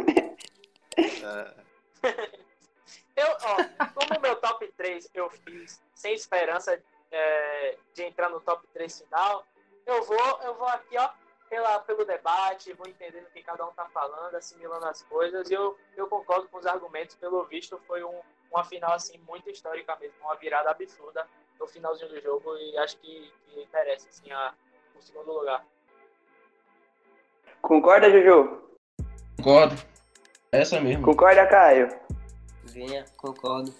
[3.16, 3.56] eu, ó,
[3.94, 6.78] como meu top 3 eu fiz sem esperança
[7.10, 9.46] é, de entrar no top 3 final,
[9.86, 11.08] eu vou, eu vou aqui, ó,
[11.52, 15.52] pela, pelo debate, vou entendendo o que cada um tá falando, assimilando as coisas, e
[15.52, 19.94] eu, eu concordo com os argumentos, pelo visto foi um, uma final, assim, muito histórica
[20.00, 21.28] mesmo, uma virada absurda
[21.60, 24.54] no finalzinho do jogo, e acho que, que merece, assim, a,
[24.98, 25.62] o segundo lugar.
[27.60, 28.62] Concorda, Juju?
[29.36, 29.76] Concordo.
[30.52, 31.04] Essa mesmo.
[31.04, 31.88] Concorda, Caio?
[32.64, 33.74] Venha, concordo.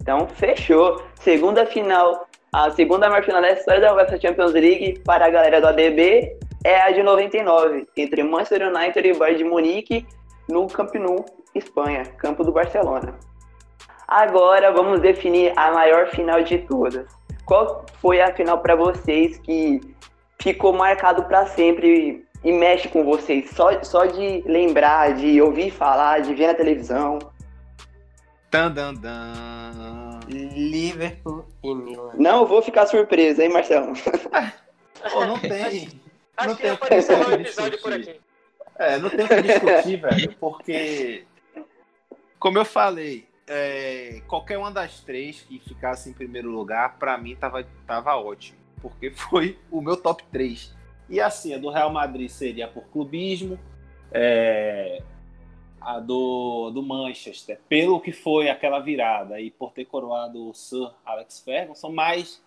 [0.00, 1.06] Então, fechou.
[1.20, 2.26] Segunda final.
[2.52, 6.49] A segunda maior final da história da UEFA Champions League para a galera do ADB
[6.64, 10.06] é a de 99, entre Manchester United e Bayern de Munique
[10.48, 13.14] no Camp Nou, Espanha, campo do Barcelona.
[14.06, 17.06] Agora vamos definir a maior final de todas.
[17.44, 19.80] Qual foi a final para vocês que
[20.38, 23.50] ficou marcado para sempre e mexe com vocês?
[23.50, 27.18] Só, só de lembrar, de ouvir falar, de ver na televisão.
[28.50, 30.18] Dan, dan, dan.
[30.28, 32.12] Liverpool e Milan.
[32.18, 33.92] Não vou ficar surpreso, hein, Marcelo?
[35.12, 35.88] Pô, não tem.
[36.40, 38.20] Acho não que tem apareceu um episódio por aqui.
[38.78, 41.26] É, não tem o que discutir, velho, porque,
[42.38, 47.36] como eu falei, é, qualquer uma das três que ficasse em primeiro lugar, para mim
[47.36, 50.74] tava, tava ótimo, porque foi o meu top 3.
[51.10, 53.58] E assim, a do Real Madrid seria por clubismo,
[54.10, 55.02] é,
[55.78, 60.90] a do, do Manchester, pelo que foi aquela virada e por ter coroado o Sir
[61.04, 62.42] Alex Ferguson, mas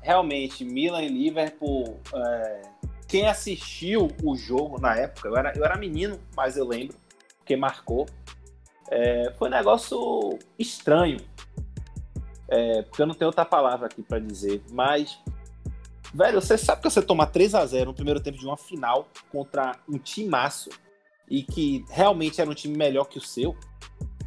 [0.00, 2.62] realmente Milan e Liverpool, é,
[3.06, 6.96] quem assistiu o jogo na época, eu era, eu era menino, mas eu lembro,
[7.38, 8.06] porque marcou,
[8.90, 11.18] é, foi um negócio estranho,
[12.48, 15.18] é, porque eu não tenho outra palavra aqui para dizer, mas
[16.14, 19.08] Velho, você sabe que você toma 3 a 0 no primeiro tempo de uma final
[19.30, 20.70] contra um timaço
[21.28, 23.54] e que realmente era um time melhor que o seu,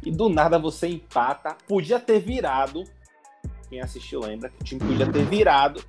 [0.04, 2.84] e do nada você empata, podia ter virado.
[3.68, 5.82] Quem assistiu lembra que o time podia ter virado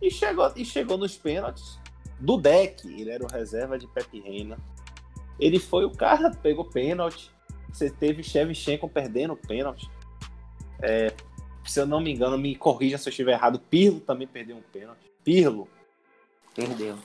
[0.00, 1.78] e chegou, e chegou nos pênaltis
[2.18, 2.86] do deck.
[2.88, 4.58] Ele era o reserva de Pepe Reina.
[5.38, 7.30] Ele foi o cara, pegou pênalti.
[7.72, 9.90] Você teve Shevchenko perdendo o pênalti.
[10.80, 11.12] É,
[11.64, 13.58] se eu não me engano, me corrija se eu estiver errado.
[13.58, 15.10] Pirlo também perdeu um pênalti.
[15.22, 15.68] Pirlo.
[16.54, 16.96] Perdeu.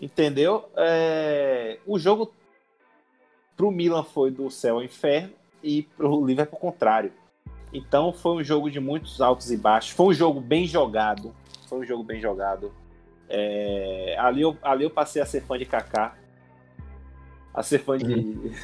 [0.00, 0.68] Entendeu?
[0.76, 2.32] É, o jogo
[3.56, 7.12] pro Milan foi do céu ao inferno e pro Liverpool contrário.
[7.72, 9.90] Então foi um jogo de muitos altos e baixos.
[9.90, 11.34] Foi um jogo bem jogado.
[11.68, 12.72] Foi um jogo bem jogado.
[13.28, 16.16] É, ali, eu, ali eu passei a ser fã de Kaká.
[17.52, 18.54] A ser fã de, uhum.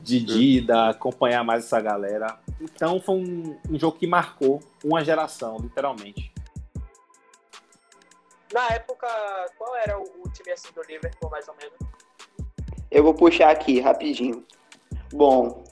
[0.00, 2.38] de Dida, acompanhar mais essa galera.
[2.60, 6.32] Então foi um, um jogo que marcou uma geração, literalmente.
[8.52, 9.06] Na época,
[9.56, 11.76] qual era o, o time assim do Liverpool, mais ou menos?
[12.90, 14.44] Eu vou puxar aqui rapidinho.
[15.12, 15.62] Bom,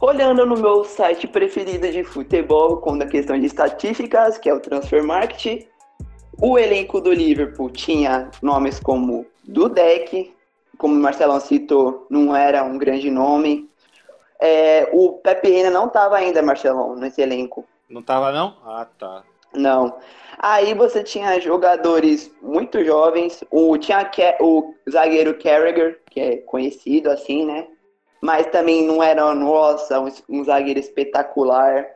[0.00, 4.60] olhando no meu site preferido de futebol, com a questão de estatísticas, que é o
[4.60, 5.66] Transfer Market,
[6.40, 10.34] o elenco do Liverpool tinha nomes como Dudek,
[10.76, 13.68] como o Marcelão citou, não era um grande nome.
[14.40, 17.66] É, o Pepe Reina não estava ainda, Marcelão, nesse elenco.
[17.88, 18.56] Não estava não?
[18.64, 19.24] Ah, tá.
[19.52, 19.96] Não.
[20.38, 23.42] Aí você tinha jogadores muito jovens.
[23.50, 24.08] O, tinha
[24.40, 27.66] o zagueiro Carragher, que é conhecido assim, né?
[28.20, 31.86] Mas também não era, nossa, um, um zagueiro espetacular.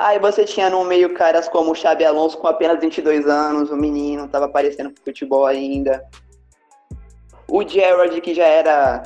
[0.00, 3.76] Aí você tinha no meio caras como o Xabi Alonso com apenas 22 anos, o
[3.76, 6.02] menino, tava aparecendo pro futebol ainda.
[7.46, 9.02] O Gerard, que já era.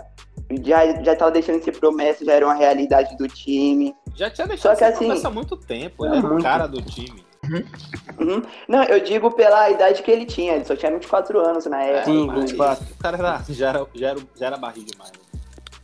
[0.63, 3.93] Já, já tava deixando de ser promessa, já era uma realidade do time.
[4.15, 6.69] Já tinha deixado Só que, assim, promessa há muito tempo, ele é, era o cara
[6.69, 7.25] do time.
[7.43, 8.43] Uhum.
[8.69, 12.05] Não, eu digo pela idade que ele tinha, ele só tinha 24 anos na época.
[12.05, 12.85] Sim, 24.
[12.85, 15.13] O cara era, já, era, já, era, já era barriga demais.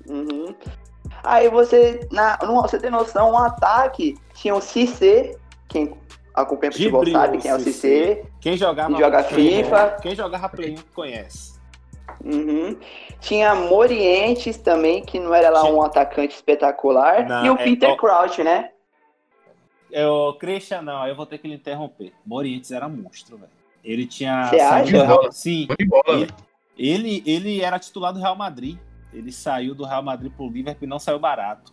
[0.09, 0.55] Uhum.
[1.25, 5.37] Aí você, na, você tem noção, um ataque tinha o Cissé,
[5.69, 5.95] quem
[6.35, 8.25] acompanha futebol sabe quem é o Cissé.
[8.41, 9.99] Quem jogava joga FIFA.
[10.01, 11.61] Quem jogava Play 1 conhece.
[12.25, 12.75] Uhum.
[13.21, 17.29] Tinha Morientes também, que não era lá um atacante espetacular.
[17.29, 18.71] Não, e o é, Peter Crouch, né?
[19.91, 22.15] Eu, Christian, não, eu vou ter que lhe interromper.
[22.25, 23.53] Morientes era monstro, velho.
[23.85, 24.47] Ele tinha.
[24.47, 25.05] Você acha?
[25.05, 25.33] Real...
[25.33, 25.69] Sim.
[25.87, 26.29] Bola, ele,
[26.79, 28.79] ele, ele, era titular do Real Madrid.
[29.13, 31.73] Ele saiu do Real Madrid pro Liverpool e não saiu barato.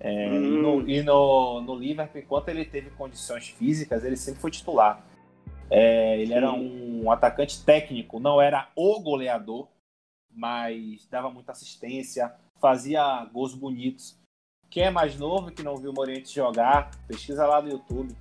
[0.00, 0.34] É, hum.
[0.34, 5.04] E, no, e no, no, Liverpool, enquanto ele teve condições físicas, ele sempre foi titular.
[5.70, 6.34] É, ele Sim.
[6.34, 9.68] era um atacante técnico, não era o goleador,
[10.30, 14.18] mas dava muita assistência, fazia gols bonitos.
[14.70, 18.16] Quem é mais novo que não viu o Morientes jogar, pesquisa lá no YouTube.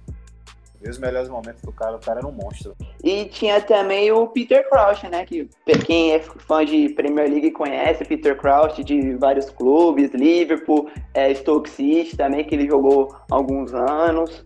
[0.81, 2.73] Vê os melhores momentos do cara, o cara era um monstro.
[3.03, 5.25] E tinha também o Peter Crouch, né?
[5.25, 5.49] Que
[5.85, 11.69] quem é fã de Premier League conhece, Peter Crouch de vários clubes, Liverpool, é, Stoke
[11.69, 14.41] City também, que ele jogou alguns anos.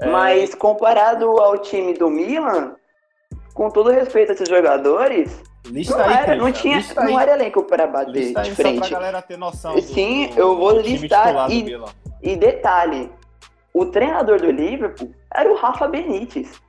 [0.00, 0.08] É...
[0.08, 2.74] Mas comparado ao time do Milan,
[3.52, 7.22] com todo respeito a esses jogadores, Lista não, aí, era, não tinha, Lista não aí.
[7.22, 8.78] era elenco para bater Lista de frente.
[8.78, 9.74] Só pra galera ter noção.
[9.74, 11.66] Do, Sim, do, eu vou listar e,
[12.22, 13.10] e detalhe,
[13.74, 16.60] o treinador do Liverpool era o Rafa Benítez.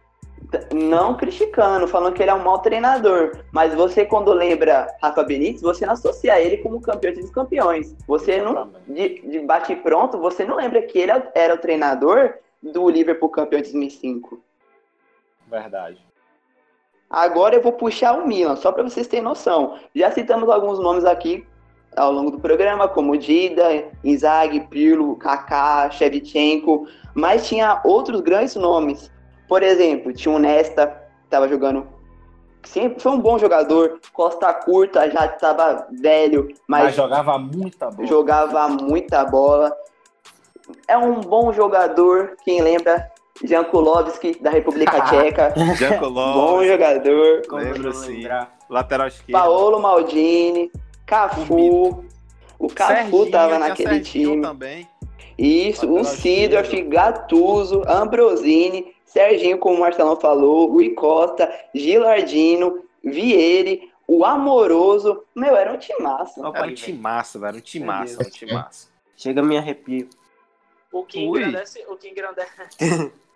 [0.73, 3.43] Não criticando, falando que ele é um mau treinador.
[3.51, 7.95] Mas você, quando lembra Rafa Benítez, você não associa ele como campeão dos campeões.
[8.07, 12.89] Você não, de, de bate pronto, você não lembra que ele era o treinador do
[12.89, 14.41] Liverpool campeão de 2005.
[15.49, 16.05] Verdade.
[17.09, 19.79] Agora eu vou puxar o Milan, só para vocês terem noção.
[19.95, 21.45] Já citamos alguns nomes aqui
[21.95, 29.11] ao longo do programa, como Dida, Inzaghi, Pirlo, Kaká, Shevchenko, mas tinha outros grandes nomes.
[29.47, 31.97] Por exemplo, tinha o Nesta, que estava jogando
[32.67, 38.07] sempre foi um bom jogador, Costa Curta já estava velho, mas, mas, jogava muita bola.
[38.07, 39.75] Jogava muita bola.
[40.87, 43.09] É um bom jogador, quem lembra
[43.43, 45.53] Jankulovski, da República Tcheca.
[45.55, 47.41] Bom jogador.
[47.51, 48.23] Lembro sim.
[48.69, 49.31] Lateral esquerdo.
[49.31, 50.69] Paolo Maldini,
[51.07, 52.05] Cafu.
[52.59, 54.41] O Cafu Serginho, tava naquele time.
[54.41, 54.87] Também.
[55.37, 64.25] Isso, o Sidorf, Gattuso, Ambrosini, Serginho, como o Marcelão falou, Rui Costa, Gilardino, Vieri, o
[64.25, 65.23] Amoroso.
[65.35, 66.45] Meu, era um timaço.
[66.45, 67.57] Era um timaço, velho.
[67.57, 68.91] Um timaço, um timaço.
[69.15, 70.09] Chega a me arrepio.
[70.91, 71.85] O que engrandece.
[71.87, 72.51] O que engrandece.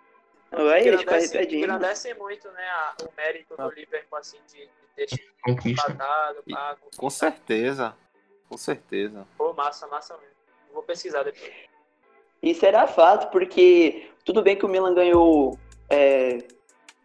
[0.52, 3.70] Engrandece, engrandece muito, né, a, o mérito do ah.
[3.74, 6.42] Liverpool, assim, de, de ter empatado,
[6.96, 7.96] Com certeza,
[8.48, 9.26] com certeza.
[9.36, 10.32] Pô, massa, massa mesmo.
[10.72, 11.50] Vou pesquisar depois.
[12.42, 16.38] Isso era fato, porque tudo bem que o Milan ganhou é,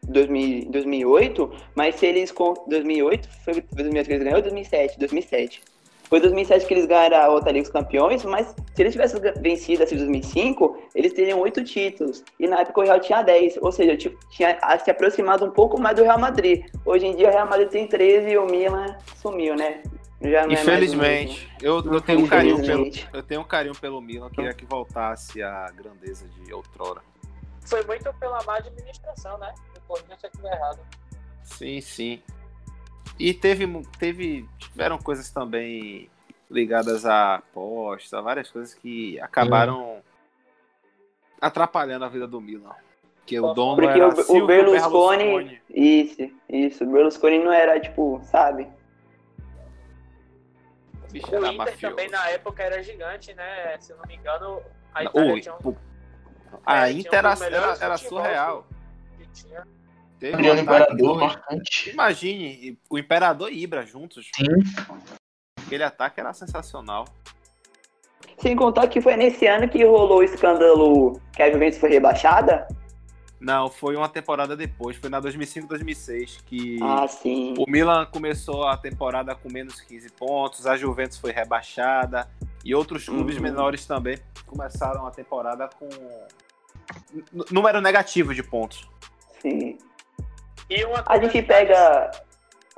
[0.03, 5.63] 2000, 2008, mas se eles com 2008 foi 2008 que eles ganhou 2007, 2007.
[6.09, 9.83] Foi 2007 que eles ganharam a outra Liga dos Campeões, mas se eles tivessem vencido
[9.83, 12.23] essa de 2005, eles teriam oito títulos.
[12.39, 15.79] E na época o Real tinha 10, ou seja, tipo, tinha se aproximado um pouco
[15.79, 16.65] mais do Real Madrid.
[16.85, 19.81] Hoje em dia o Real Madrid tem 13 e o Milan sumiu, né?
[20.21, 24.01] Já não Infelizmente, é eu, eu, tenho um carinho pelo, eu tenho um carinho pelo
[24.01, 27.01] Milan, queria que voltasse a grandeza de outrora.
[27.65, 29.53] Foi muito pela má administração, né?
[29.75, 30.79] O Corinthians estiver errado.
[31.43, 32.21] Sim, sim.
[33.19, 33.65] E teve,
[33.97, 36.09] teve, tiveram coisas também
[36.49, 40.01] ligadas à aposta, várias coisas que acabaram
[41.41, 42.75] atrapalhando a vida do Milan.
[43.25, 46.83] Que o dono Porque era o, o Berlusconi, Berlusconi, Isso, isso.
[46.85, 48.69] O Berlusconi não era, tipo, sabe?
[51.11, 51.81] Bicho, o Inter mafioso.
[51.81, 53.77] também na época era gigante, né?
[53.79, 54.61] Se eu não me engano,
[54.93, 55.75] a Itália tinha um...
[56.65, 58.65] A é, Inter era, era, era surreal.
[59.17, 59.67] Que tinha.
[60.19, 61.91] Teve um Imperador marcante.
[61.91, 64.29] Imagine o Imperador e Ibra juntos.
[64.35, 64.45] Sim.
[65.65, 67.05] Aquele ataque era sensacional.
[68.39, 72.67] Sem contar que foi nesse ano que rolou o escândalo que a Juventus foi rebaixada.
[73.39, 77.53] Não, foi uma temporada depois, foi na 2005-2006 que ah, sim.
[77.57, 82.27] o Milan começou a temporada com menos 15 pontos, a Juventus foi rebaixada
[82.65, 83.43] e outros clubes uhum.
[83.43, 85.87] menores também começaram a temporada com
[87.51, 88.89] número negativo de pontos.
[89.39, 89.77] Sim.
[90.69, 92.11] E uma A gente curiosidade- pega.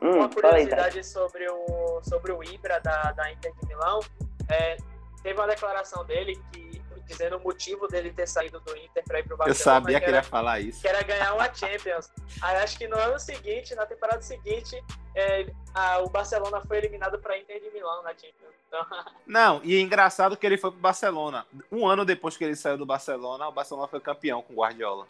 [0.02, 4.00] Hum, Uma aí, curiosidade sobre o, sobre o Ibra da, da Inter de Milão,
[4.48, 4.78] é,
[5.22, 9.24] teve uma declaração dele que dizendo o motivo dele ter saído do Inter para ir
[9.24, 10.80] pro Eu Barcelona, sabia que ele ia falar isso.
[10.80, 12.10] que era ganhar uma Champions.
[12.40, 14.82] Aí acho que no ano seguinte, na temporada seguinte,
[15.16, 18.54] é, a- o Barcelona foi eliminado para Inter de Milão na Champions.
[18.68, 18.86] Então,
[19.26, 21.46] Não, e é engraçado que ele foi pro Barcelona.
[21.72, 25.08] Um ano depois que ele saiu do Barcelona, o Barcelona foi campeão com o Guardiola.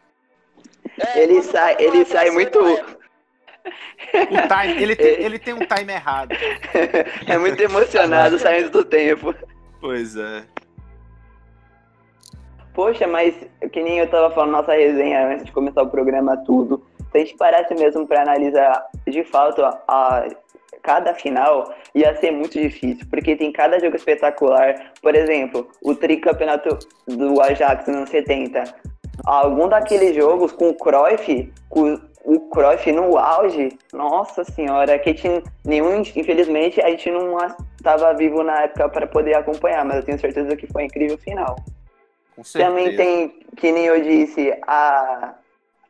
[0.99, 2.60] É, Ele sai, ele sai muito.
[2.60, 2.99] é-
[4.24, 6.32] O time, ele, tem, ele tem um time errado.
[7.28, 9.36] é muito emocionado saindo do tempo.
[9.80, 10.43] Pois é.
[12.74, 13.36] Poxa, mas
[13.72, 16.84] que nem eu tava falando na nossa resenha antes de começar o programa tudo.
[17.12, 20.28] Se a gente parasse mesmo pra analisar de fato a, a-
[20.82, 24.93] cada final, ia ser muito difícil, porque tem cada jogo espetacular.
[25.01, 28.64] Por exemplo, o tricampeonato do Ajax nos anos 70.
[29.26, 35.13] Algum daqueles jogos com o Cruyff, com o Cruyff no auge, nossa senhora, que a
[35.13, 37.38] gente, nenhum, infelizmente, a gente não
[37.78, 41.20] estava vivo na época para poder acompanhar, mas eu tenho certeza que foi incrível o
[41.20, 41.55] final.
[42.67, 45.34] Também tem, que nem eu disse, a,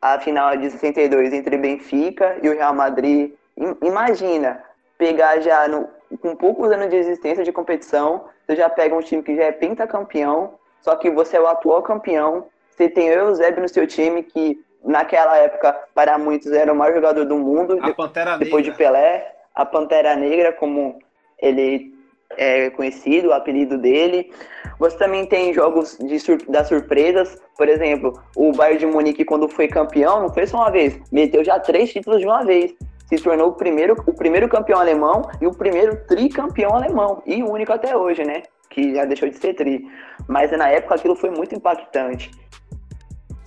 [0.02, 3.32] a final de 62 entre Benfica e o Real Madrid.
[3.56, 4.62] Im- Imagina,
[4.98, 5.88] pegar já no,
[6.20, 9.52] com poucos anos de existência de competição, você já pega um time que já é
[9.52, 12.46] pentacampeão, só que você é o atual campeão,
[12.80, 16.94] você tem o Eusébio no seu time, que naquela época, para muitos, era o maior
[16.94, 18.84] jogador do mundo, A Pantera depois de Negra.
[18.86, 20.98] Pelé, a Pantera Negra, como
[21.42, 21.92] ele
[22.38, 24.32] é conhecido, o apelido dele.
[24.78, 29.46] Você também tem jogos de sur- das surpresas, por exemplo, o Bayern de Munique, quando
[29.46, 32.72] foi campeão, não foi só uma vez, meteu já três títulos de uma vez.
[33.10, 37.50] Se tornou o primeiro, o primeiro campeão alemão e o primeiro tricampeão alemão, e o
[37.50, 38.44] único até hoje, né?
[38.70, 39.84] Que já deixou de ser tri.
[40.28, 42.30] Mas na época aquilo foi muito impactante.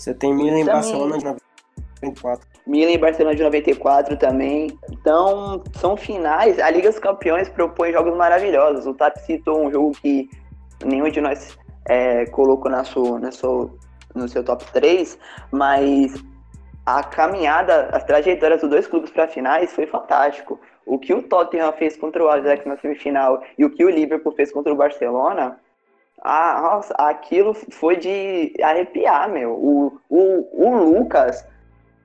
[0.03, 0.73] Você tem Milan em Também.
[0.73, 1.25] Barcelona de
[2.01, 2.47] 94.
[2.67, 4.77] Milan e Barcelona de 94 também.
[4.91, 6.59] Então, são finais.
[6.59, 8.85] A Liga dos Campeões propõe jogos maravilhosos.
[8.85, 10.29] O Tap citou um jogo que
[10.83, 13.73] nenhum de nós é, colocou na sua, na sua,
[14.13, 15.17] no seu top 3,
[15.49, 16.21] mas
[16.85, 20.59] a caminhada, as trajetórias dos dois clubes para finais foi fantástico.
[20.85, 24.33] O que o Tottenham fez contra o Ajax na semifinal e o que o Liverpool
[24.33, 25.57] fez contra o Barcelona,
[26.23, 29.51] ah, nossa, aquilo foi de arrepiar, meu.
[29.51, 31.45] O, o, o Lucas,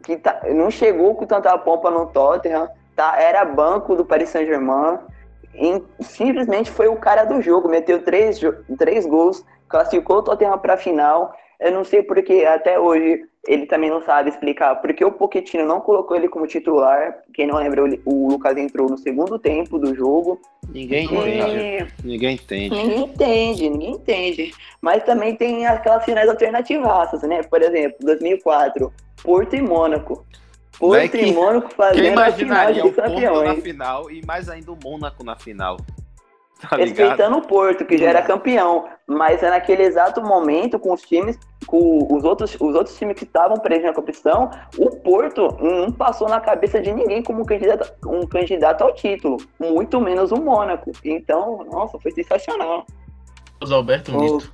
[0.02, 4.98] que tá- não chegou com tanta pompa no Tottenham, tá, era banco do Paris Saint-Germain,
[6.00, 8.40] simplesmente foi o cara do jogo, meteu três,
[8.76, 11.32] três gols, classificou o Tottenham para a final.
[11.60, 15.80] Eu não sei porque até hoje ele também não sabe explicar porque o Pochettino não
[15.80, 17.16] colocou ele como titular.
[17.32, 20.38] Quem não lembra, o- Lucas entrou no segundo tempo do jogo.
[20.68, 21.88] Ninguém entende.
[22.04, 22.74] E Ninguém entende.
[22.74, 24.54] Ninguém entende, ninguém entende.
[24.82, 27.42] Mas também tem aquelas finais alternativas, né?
[27.42, 28.92] Por exemplo, 2004,
[29.22, 30.24] Porto e Mônaco.
[30.78, 33.62] Porto e Mônaco Quem fazendo a final de o Porto na campeões.
[33.64, 35.76] final e mais ainda o Mônaco na final?
[36.68, 36.76] Tá?
[36.76, 38.88] Respeitando o Porto, que já era campeão.
[39.06, 43.22] Mas é naquele exato momento, com os times, com os outros, os outros times que
[43.24, 47.92] estavam presentes na competição, o Porto não passou na cabeça de ninguém como um candidato,
[48.06, 49.36] um candidato ao título.
[49.58, 50.90] Muito menos o Mônaco.
[51.04, 52.84] Então, nossa, foi sensacional.
[53.60, 54.52] Carlos Alberto Ô, Mito.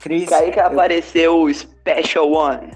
[0.00, 2.72] Cris, Aí que eu- apareceu o Special One.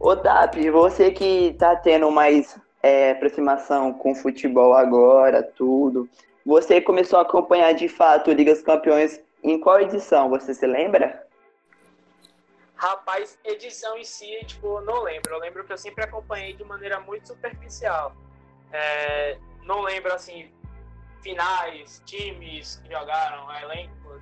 [0.00, 6.08] Ô Tap, você que tá tendo mais é, aproximação com o futebol agora, tudo.
[6.44, 10.28] Você começou a acompanhar de fato Liga dos Campeões em qual edição?
[10.30, 11.24] Você se lembra?
[12.74, 15.34] Rapaz, edição em si, tipo, não lembro.
[15.34, 18.12] Eu lembro que eu sempre acompanhei de maneira muito superficial.
[18.72, 20.50] É, não lembro, assim,
[21.22, 24.20] finais, times que jogaram, elencos.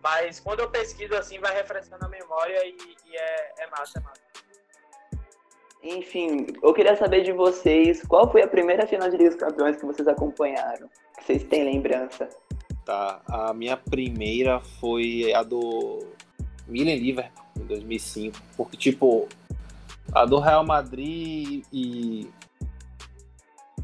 [0.00, 4.02] Mas quando eu pesquiso, assim, vai refrescando a memória e, e é, é massa, é
[4.02, 4.22] massa.
[5.82, 9.76] Enfim, eu queria saber de vocês, qual foi a primeira final de Liga dos Campeões
[9.76, 10.88] que vocês acompanharam?
[11.28, 12.26] Vocês têm lembrança?
[12.86, 16.02] Tá, a minha primeira foi a do
[16.66, 19.28] Milan Liverpool em 2005, porque tipo
[20.10, 22.30] a do Real Madrid e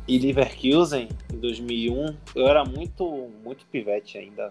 [0.08, 3.06] e Leverkusen em 2001, eu era muito
[3.44, 4.50] muito pivete ainda.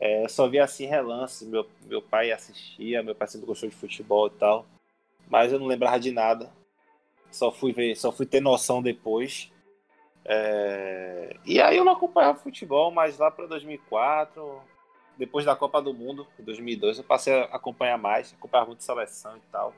[0.00, 4.26] É, só via assim relance, meu meu pai assistia, meu pai sempre gostou de futebol
[4.26, 4.66] e tal,
[5.28, 6.50] mas eu não lembrava de nada.
[7.30, 9.52] Só fui ver, só fui ter noção depois.
[10.32, 14.62] É, E aí eu não acompanhava futebol, mas lá para 2004,
[15.18, 19.36] depois da Copa do Mundo, em 2002, eu passei a acompanhar mais, acompanhar muito seleção
[19.36, 19.74] e tal.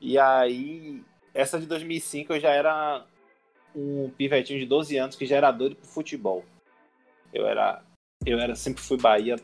[0.00, 1.02] E aí,
[1.34, 3.04] essa de 2005 eu já era
[3.74, 6.44] um pivetinho de 12 anos que já era doido pro futebol.
[7.34, 7.82] Eu era,
[8.24, 9.34] eu era sempre fui Bahia,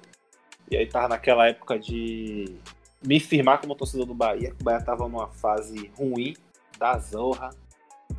[0.71, 2.57] e aí tava naquela época de
[3.05, 4.55] me firmar como torcedor do Bahia.
[4.61, 6.37] O Bahia tava numa fase ruim,
[6.79, 7.51] da zorra.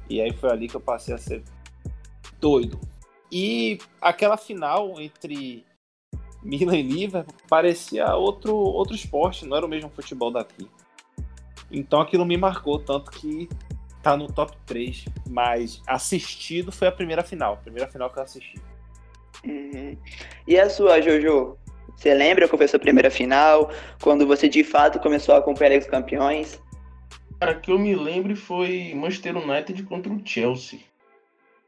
[0.10, 1.42] E aí foi ali que eu passei a ser
[2.40, 2.80] doido.
[3.32, 5.66] E aquela final entre
[6.44, 10.70] Milan e Liverpool parecia outro, outro esporte, não era o mesmo futebol daqui.
[11.72, 13.50] Então aquilo me marcou, tanto que
[14.04, 15.06] tá no top 3.
[15.30, 18.62] Mas assistido foi a primeira final, a primeira final que eu assisti.
[19.44, 19.98] Uhum.
[20.48, 21.58] E a sua, Jojo?
[21.96, 23.72] Você lembra qual foi a sua primeira final?
[24.02, 26.62] Quando você de fato começou a acompanhar os campeões?
[27.40, 30.80] Cara, que eu me lembro foi Manchester United contra o Chelsea.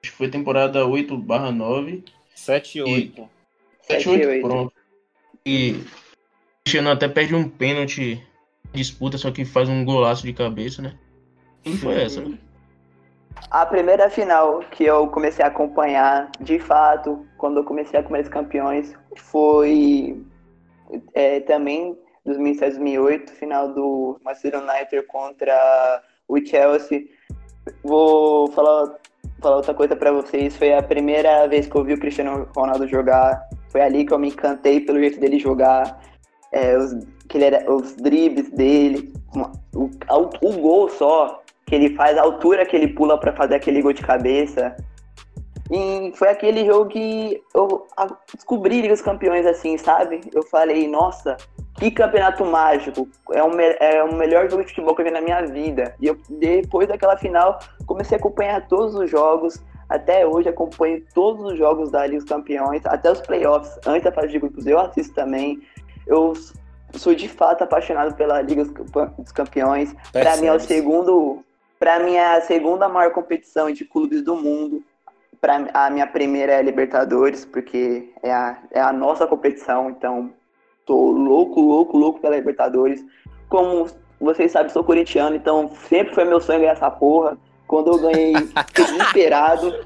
[0.08, 2.04] Acho que foi temporada 8 barra 9.
[2.34, 3.30] 7 e 8.
[3.82, 4.74] 7 e 8, pronto.
[5.46, 5.86] E o
[6.64, 8.26] Cristiano até perde um pênalti
[8.74, 10.98] disputa, só que faz um golaço de cabeça, né?
[11.66, 12.00] E foi uhum.
[12.00, 12.38] essa, né?
[13.52, 18.22] A primeira final que eu comecei a acompanhar, de fato, quando eu comecei a comer
[18.22, 20.22] os campeões, foi
[21.14, 27.06] é, também 2007, 2008, final do Manchester United contra o Chelsea.
[27.84, 28.98] Vou falar,
[29.42, 30.56] falar outra coisa para vocês.
[30.56, 33.48] Foi a primeira vez que eu vi o Cristiano Ronaldo jogar.
[33.70, 36.00] Foi ali que eu me encantei pelo jeito dele jogar.
[36.52, 36.94] É, os,
[37.28, 39.14] que ele era, os dribles dele,
[39.76, 43.56] o, o, o gol só que ele faz, a altura que ele pula para fazer
[43.56, 44.76] aquele gol de cabeça.
[45.70, 47.86] E foi aquele jogo que eu
[48.34, 50.22] descobri dos Campeões assim, sabe?
[50.34, 51.36] Eu falei, nossa,
[51.78, 53.08] que campeonato mágico!
[53.32, 55.96] É o, é o melhor jogo de futebol que eu vi na minha vida.
[56.02, 59.64] E eu, depois daquela final, comecei a acompanhar todos os jogos.
[59.88, 64.12] Até hoje acompanho todos os jogos da Liga dos Campeões, até os playoffs, antes da
[64.12, 65.62] fase de grupos, eu assisto também.
[66.06, 66.34] Eu
[66.94, 69.96] sou de fato apaixonado pela Liga dos Campeões.
[70.12, 71.42] Para mim é o segundo
[71.80, 74.84] para mim é a segunda maior competição de clubes do mundo.
[75.40, 80.34] Pra, a minha primeira é a Libertadores, porque é a, é a nossa competição, então
[80.88, 83.06] tô louco, louco, louco pela Libertadores.
[83.50, 83.86] Como
[84.20, 87.38] vocês sabem, sou corintiano, então sempre foi meu sonho ganhar essa porra.
[87.68, 89.86] Quando eu ganhei, fiquei desesperado.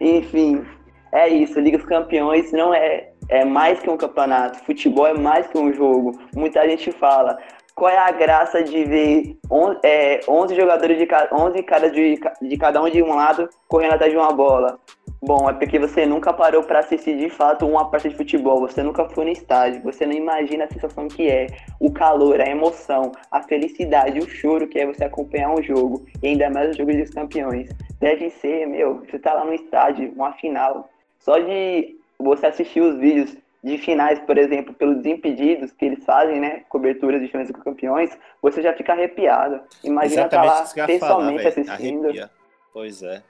[0.00, 0.64] Enfim,
[1.12, 1.60] é isso.
[1.60, 4.58] Liga dos Campeões não é, é mais que um campeonato.
[4.64, 6.18] Futebol é mais que um jogo.
[6.34, 7.38] Muita gente fala,
[7.74, 12.56] qual é a graça de ver 11, é, 11 jogadores de 11 caras de, de
[12.56, 14.78] cada um de um lado correndo atrás de uma bola?
[15.22, 18.82] Bom, é porque você nunca parou para assistir de fato uma partida de futebol, você
[18.82, 21.48] nunca foi no estádio, você não imagina a sensação que é,
[21.78, 26.28] o calor, a emoção, a felicidade, o choro que é você acompanhar um jogo, e
[26.28, 27.68] ainda mais o jogo dos campeões.
[28.00, 32.98] Deve ser, meu, você tá lá no estádio, uma final, só de você assistir os
[32.98, 36.62] vídeos de finais, por exemplo, pelos desimpedidos que eles fazem, né?
[36.70, 38.10] Coberturas de finais com campeões,
[38.40, 39.60] você já fica arrepiado.
[39.84, 42.04] Imagina estar tá lá pessoalmente falar, assistindo.
[42.06, 42.30] Arrepia.
[42.72, 43.22] Pois é.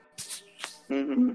[0.89, 1.35] Uhum.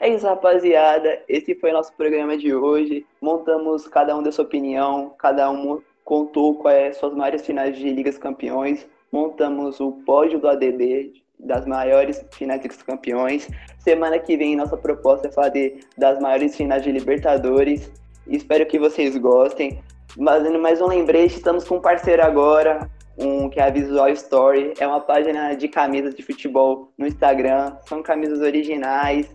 [0.00, 1.20] É isso, rapaziada.
[1.28, 3.04] Esse foi o nosso programa de hoje.
[3.20, 8.16] Montamos, cada um deu sua opinião, cada um contou quais suas maiores finais de Ligas
[8.16, 8.86] Campeões.
[9.10, 13.48] Montamos o pódio do ADB, das maiores finais de campeões.
[13.80, 17.90] Semana que vem, nossa proposta é fazer das maiores finais de Libertadores.
[18.26, 19.82] Espero que vocês gostem.
[20.16, 22.88] Mas mais um lembrete, estamos com um parceiro agora,
[23.18, 24.74] um que é a Visual Story.
[24.78, 27.76] É uma página de camisas de futebol no Instagram.
[27.86, 29.28] São camisas originais,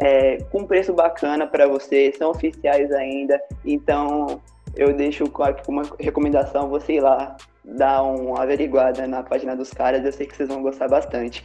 [0.00, 3.40] é, com preço bacana para você, são oficiais ainda.
[3.64, 4.40] Então
[4.76, 10.04] eu deixo aqui uma recomendação, você ir lá dar uma averiguada na página dos caras,
[10.04, 11.44] eu sei que vocês vão gostar bastante.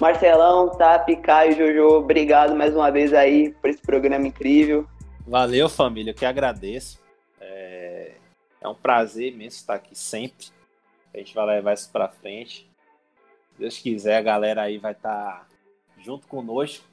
[0.00, 4.86] Marcelão, Tap, Caio, Jojo, obrigado mais uma vez aí por esse programa incrível.
[5.26, 7.00] Valeu, família, eu que agradeço.
[7.40, 8.12] É,
[8.60, 10.46] é um prazer imenso estar aqui sempre.
[11.12, 12.70] A gente vai levar isso para frente.
[13.52, 15.48] Se Deus quiser, a galera aí vai estar
[15.98, 16.87] junto conosco.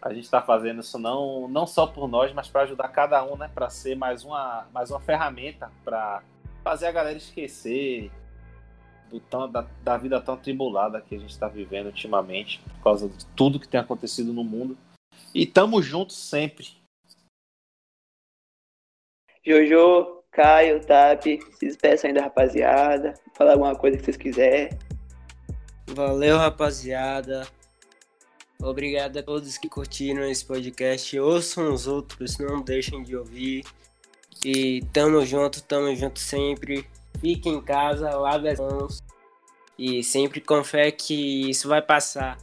[0.00, 3.36] A gente está fazendo isso não, não só por nós, mas para ajudar cada um,
[3.36, 3.50] né?
[3.52, 6.22] Para ser mais uma, mais uma ferramenta para
[6.62, 8.10] fazer a galera esquecer
[9.10, 13.08] do tão, da, da vida tão tribulada que a gente está vivendo ultimamente, por causa
[13.08, 14.76] de tudo que tem acontecido no mundo.
[15.34, 16.68] E tamo juntos sempre.
[19.44, 23.14] Jojo, Caio, Tap, se despeçam ainda, rapaziada.
[23.34, 24.78] Falar alguma coisa que vocês quiserem.
[25.88, 27.46] Valeu, rapaziada.
[28.60, 31.18] Obrigado a todos que curtiram esse podcast.
[31.18, 33.64] Ouçam os outros, não deixem de ouvir.
[34.44, 36.88] E tamo junto, tamo junto sempre.
[37.20, 39.02] Fique em casa, lave as mãos.
[39.78, 42.36] E sempre com fé que isso vai passar.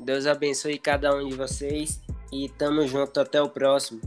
[0.00, 2.00] Deus abençoe cada um de vocês.
[2.32, 4.00] E tamo junto, até o próximo.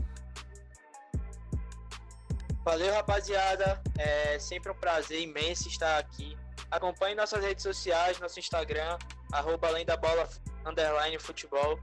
[2.64, 3.80] Valeu, rapaziada.
[3.98, 6.36] É sempre um prazer imenso estar aqui.
[6.70, 8.96] Acompanhe nossas redes sociais, nosso Instagram,
[9.32, 10.28] arroba além da bola,
[10.64, 11.78] underline futebol,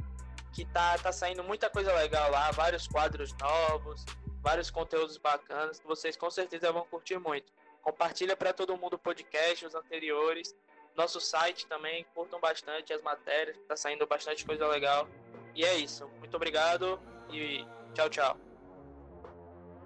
[0.53, 4.05] que tá, tá saindo muita coisa legal lá, vários quadros novos,
[4.41, 7.51] vários conteúdos bacanas que vocês com certeza vão curtir muito.
[7.81, 10.55] Compartilha para todo mundo o podcast, os anteriores,
[10.95, 15.07] nosso site também, curtam bastante as matérias, tá saindo bastante coisa legal.
[15.53, 16.07] E é isso.
[16.19, 16.99] Muito obrigado
[17.31, 18.37] e tchau, tchau.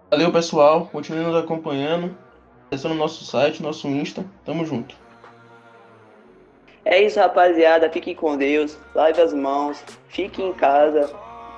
[0.09, 0.87] Valeu, pessoal.
[0.87, 2.17] Continue nos acompanhando.
[2.69, 4.25] Acessando nosso site, nosso Insta.
[4.45, 5.00] Tamo junto.
[6.83, 7.89] É isso, rapaziada.
[7.89, 8.77] Fiquem com Deus.
[8.93, 9.81] Lave as mãos.
[10.09, 11.09] Fiquem em casa.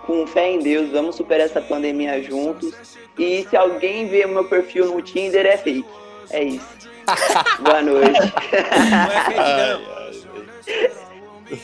[0.06, 0.92] Com fé em Deus.
[0.92, 2.74] Vamos superar essa pandemia juntos.
[3.18, 5.86] E se alguém ver o meu perfil no Tinder, é fake.
[6.30, 6.68] É isso.
[7.62, 8.20] Boa noite.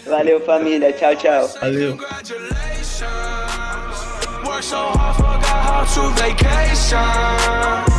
[0.06, 0.94] Valeu, família.
[0.94, 1.48] Tchau, tchau.
[1.60, 1.98] Valeu.
[4.46, 7.99] Work so hard, forgot how to vacation.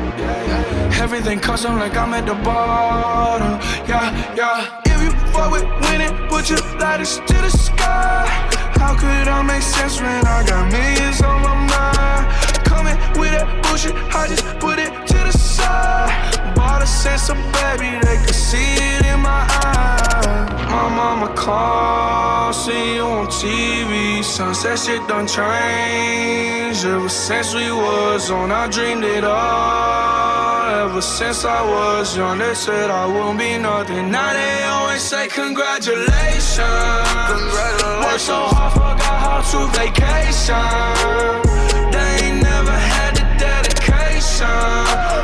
[1.01, 4.81] Everything custom like I'm at the bottom, yeah, yeah.
[4.85, 8.27] If you fuck with winning, put your lighters to the sky.
[8.77, 12.27] How could I make sense when I got millions on my mind?
[12.65, 16.40] Coming with that bullshit, I just put it to the side.
[16.55, 20.49] Bought a sense of baby, they could see it in my eyes.
[20.71, 24.23] My mama called, see you on TV.
[24.23, 26.85] Sunset shit done changed.
[26.85, 30.41] Ever since we was on, I dreamed it all.
[30.85, 34.09] Ever since I was young, they said I wouldn't be nothing.
[34.09, 36.57] Now they always say congratulations.
[36.57, 38.05] Congratulations.
[38.05, 40.55] Worked so hard, forgot how to vacation.
[41.91, 45.20] They ain't never had the dedication.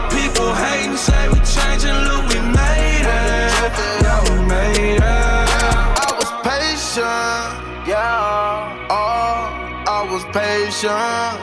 [0.63, 3.73] Hating, say we changing, look, we made it.
[4.03, 5.03] Yeah, we made it.
[5.03, 8.87] I was patient, yeah.
[8.89, 9.51] Oh,
[9.87, 11.37] I was patient.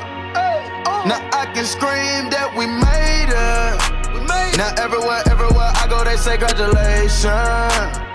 [1.06, 4.56] Now I can scream that we made it.
[4.56, 8.13] Now everywhere, everywhere I go, they say congratulations.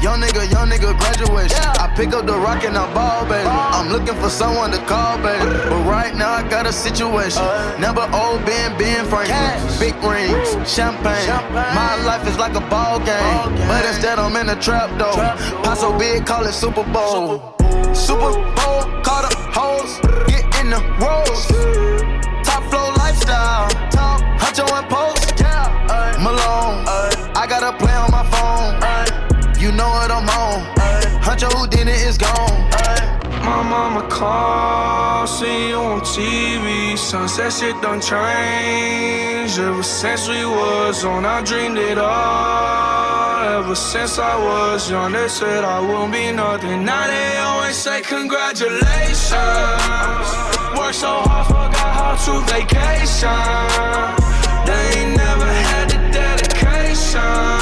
[0.00, 1.58] Young nigga, young nigga, graduation.
[1.76, 3.46] I pick up the rock and I ball, baby.
[3.46, 5.44] I'm looking for someone to call, baby.
[5.68, 7.42] But right now I got a situation.
[7.42, 7.76] Uh.
[7.78, 9.60] Never old Ben, Ben Franklin.
[9.78, 11.28] Big rings, champagne.
[11.52, 13.68] My life is like a ball game.
[13.68, 15.16] But instead I'm in a trap though.
[15.62, 17.54] Paso big, call it Super Bowl.
[17.92, 21.44] Super Bowl, call the hoes, get in the rolls.
[22.46, 23.68] Top flow lifestyle,
[24.40, 25.09] Huncho and Post,
[31.40, 32.68] Did it is gone.
[33.40, 36.98] My mama called, see you on TV.
[36.98, 39.58] Sunset shit done changed.
[39.58, 43.58] Ever since we was on, I dreamed it all.
[43.58, 46.84] Ever since I was young, they said I wouldn't be nothing.
[46.84, 49.32] Now they always say congratulations.
[50.76, 53.32] Worked so hard, forgot how to vacation.
[54.66, 57.60] They ain't never had the dedication.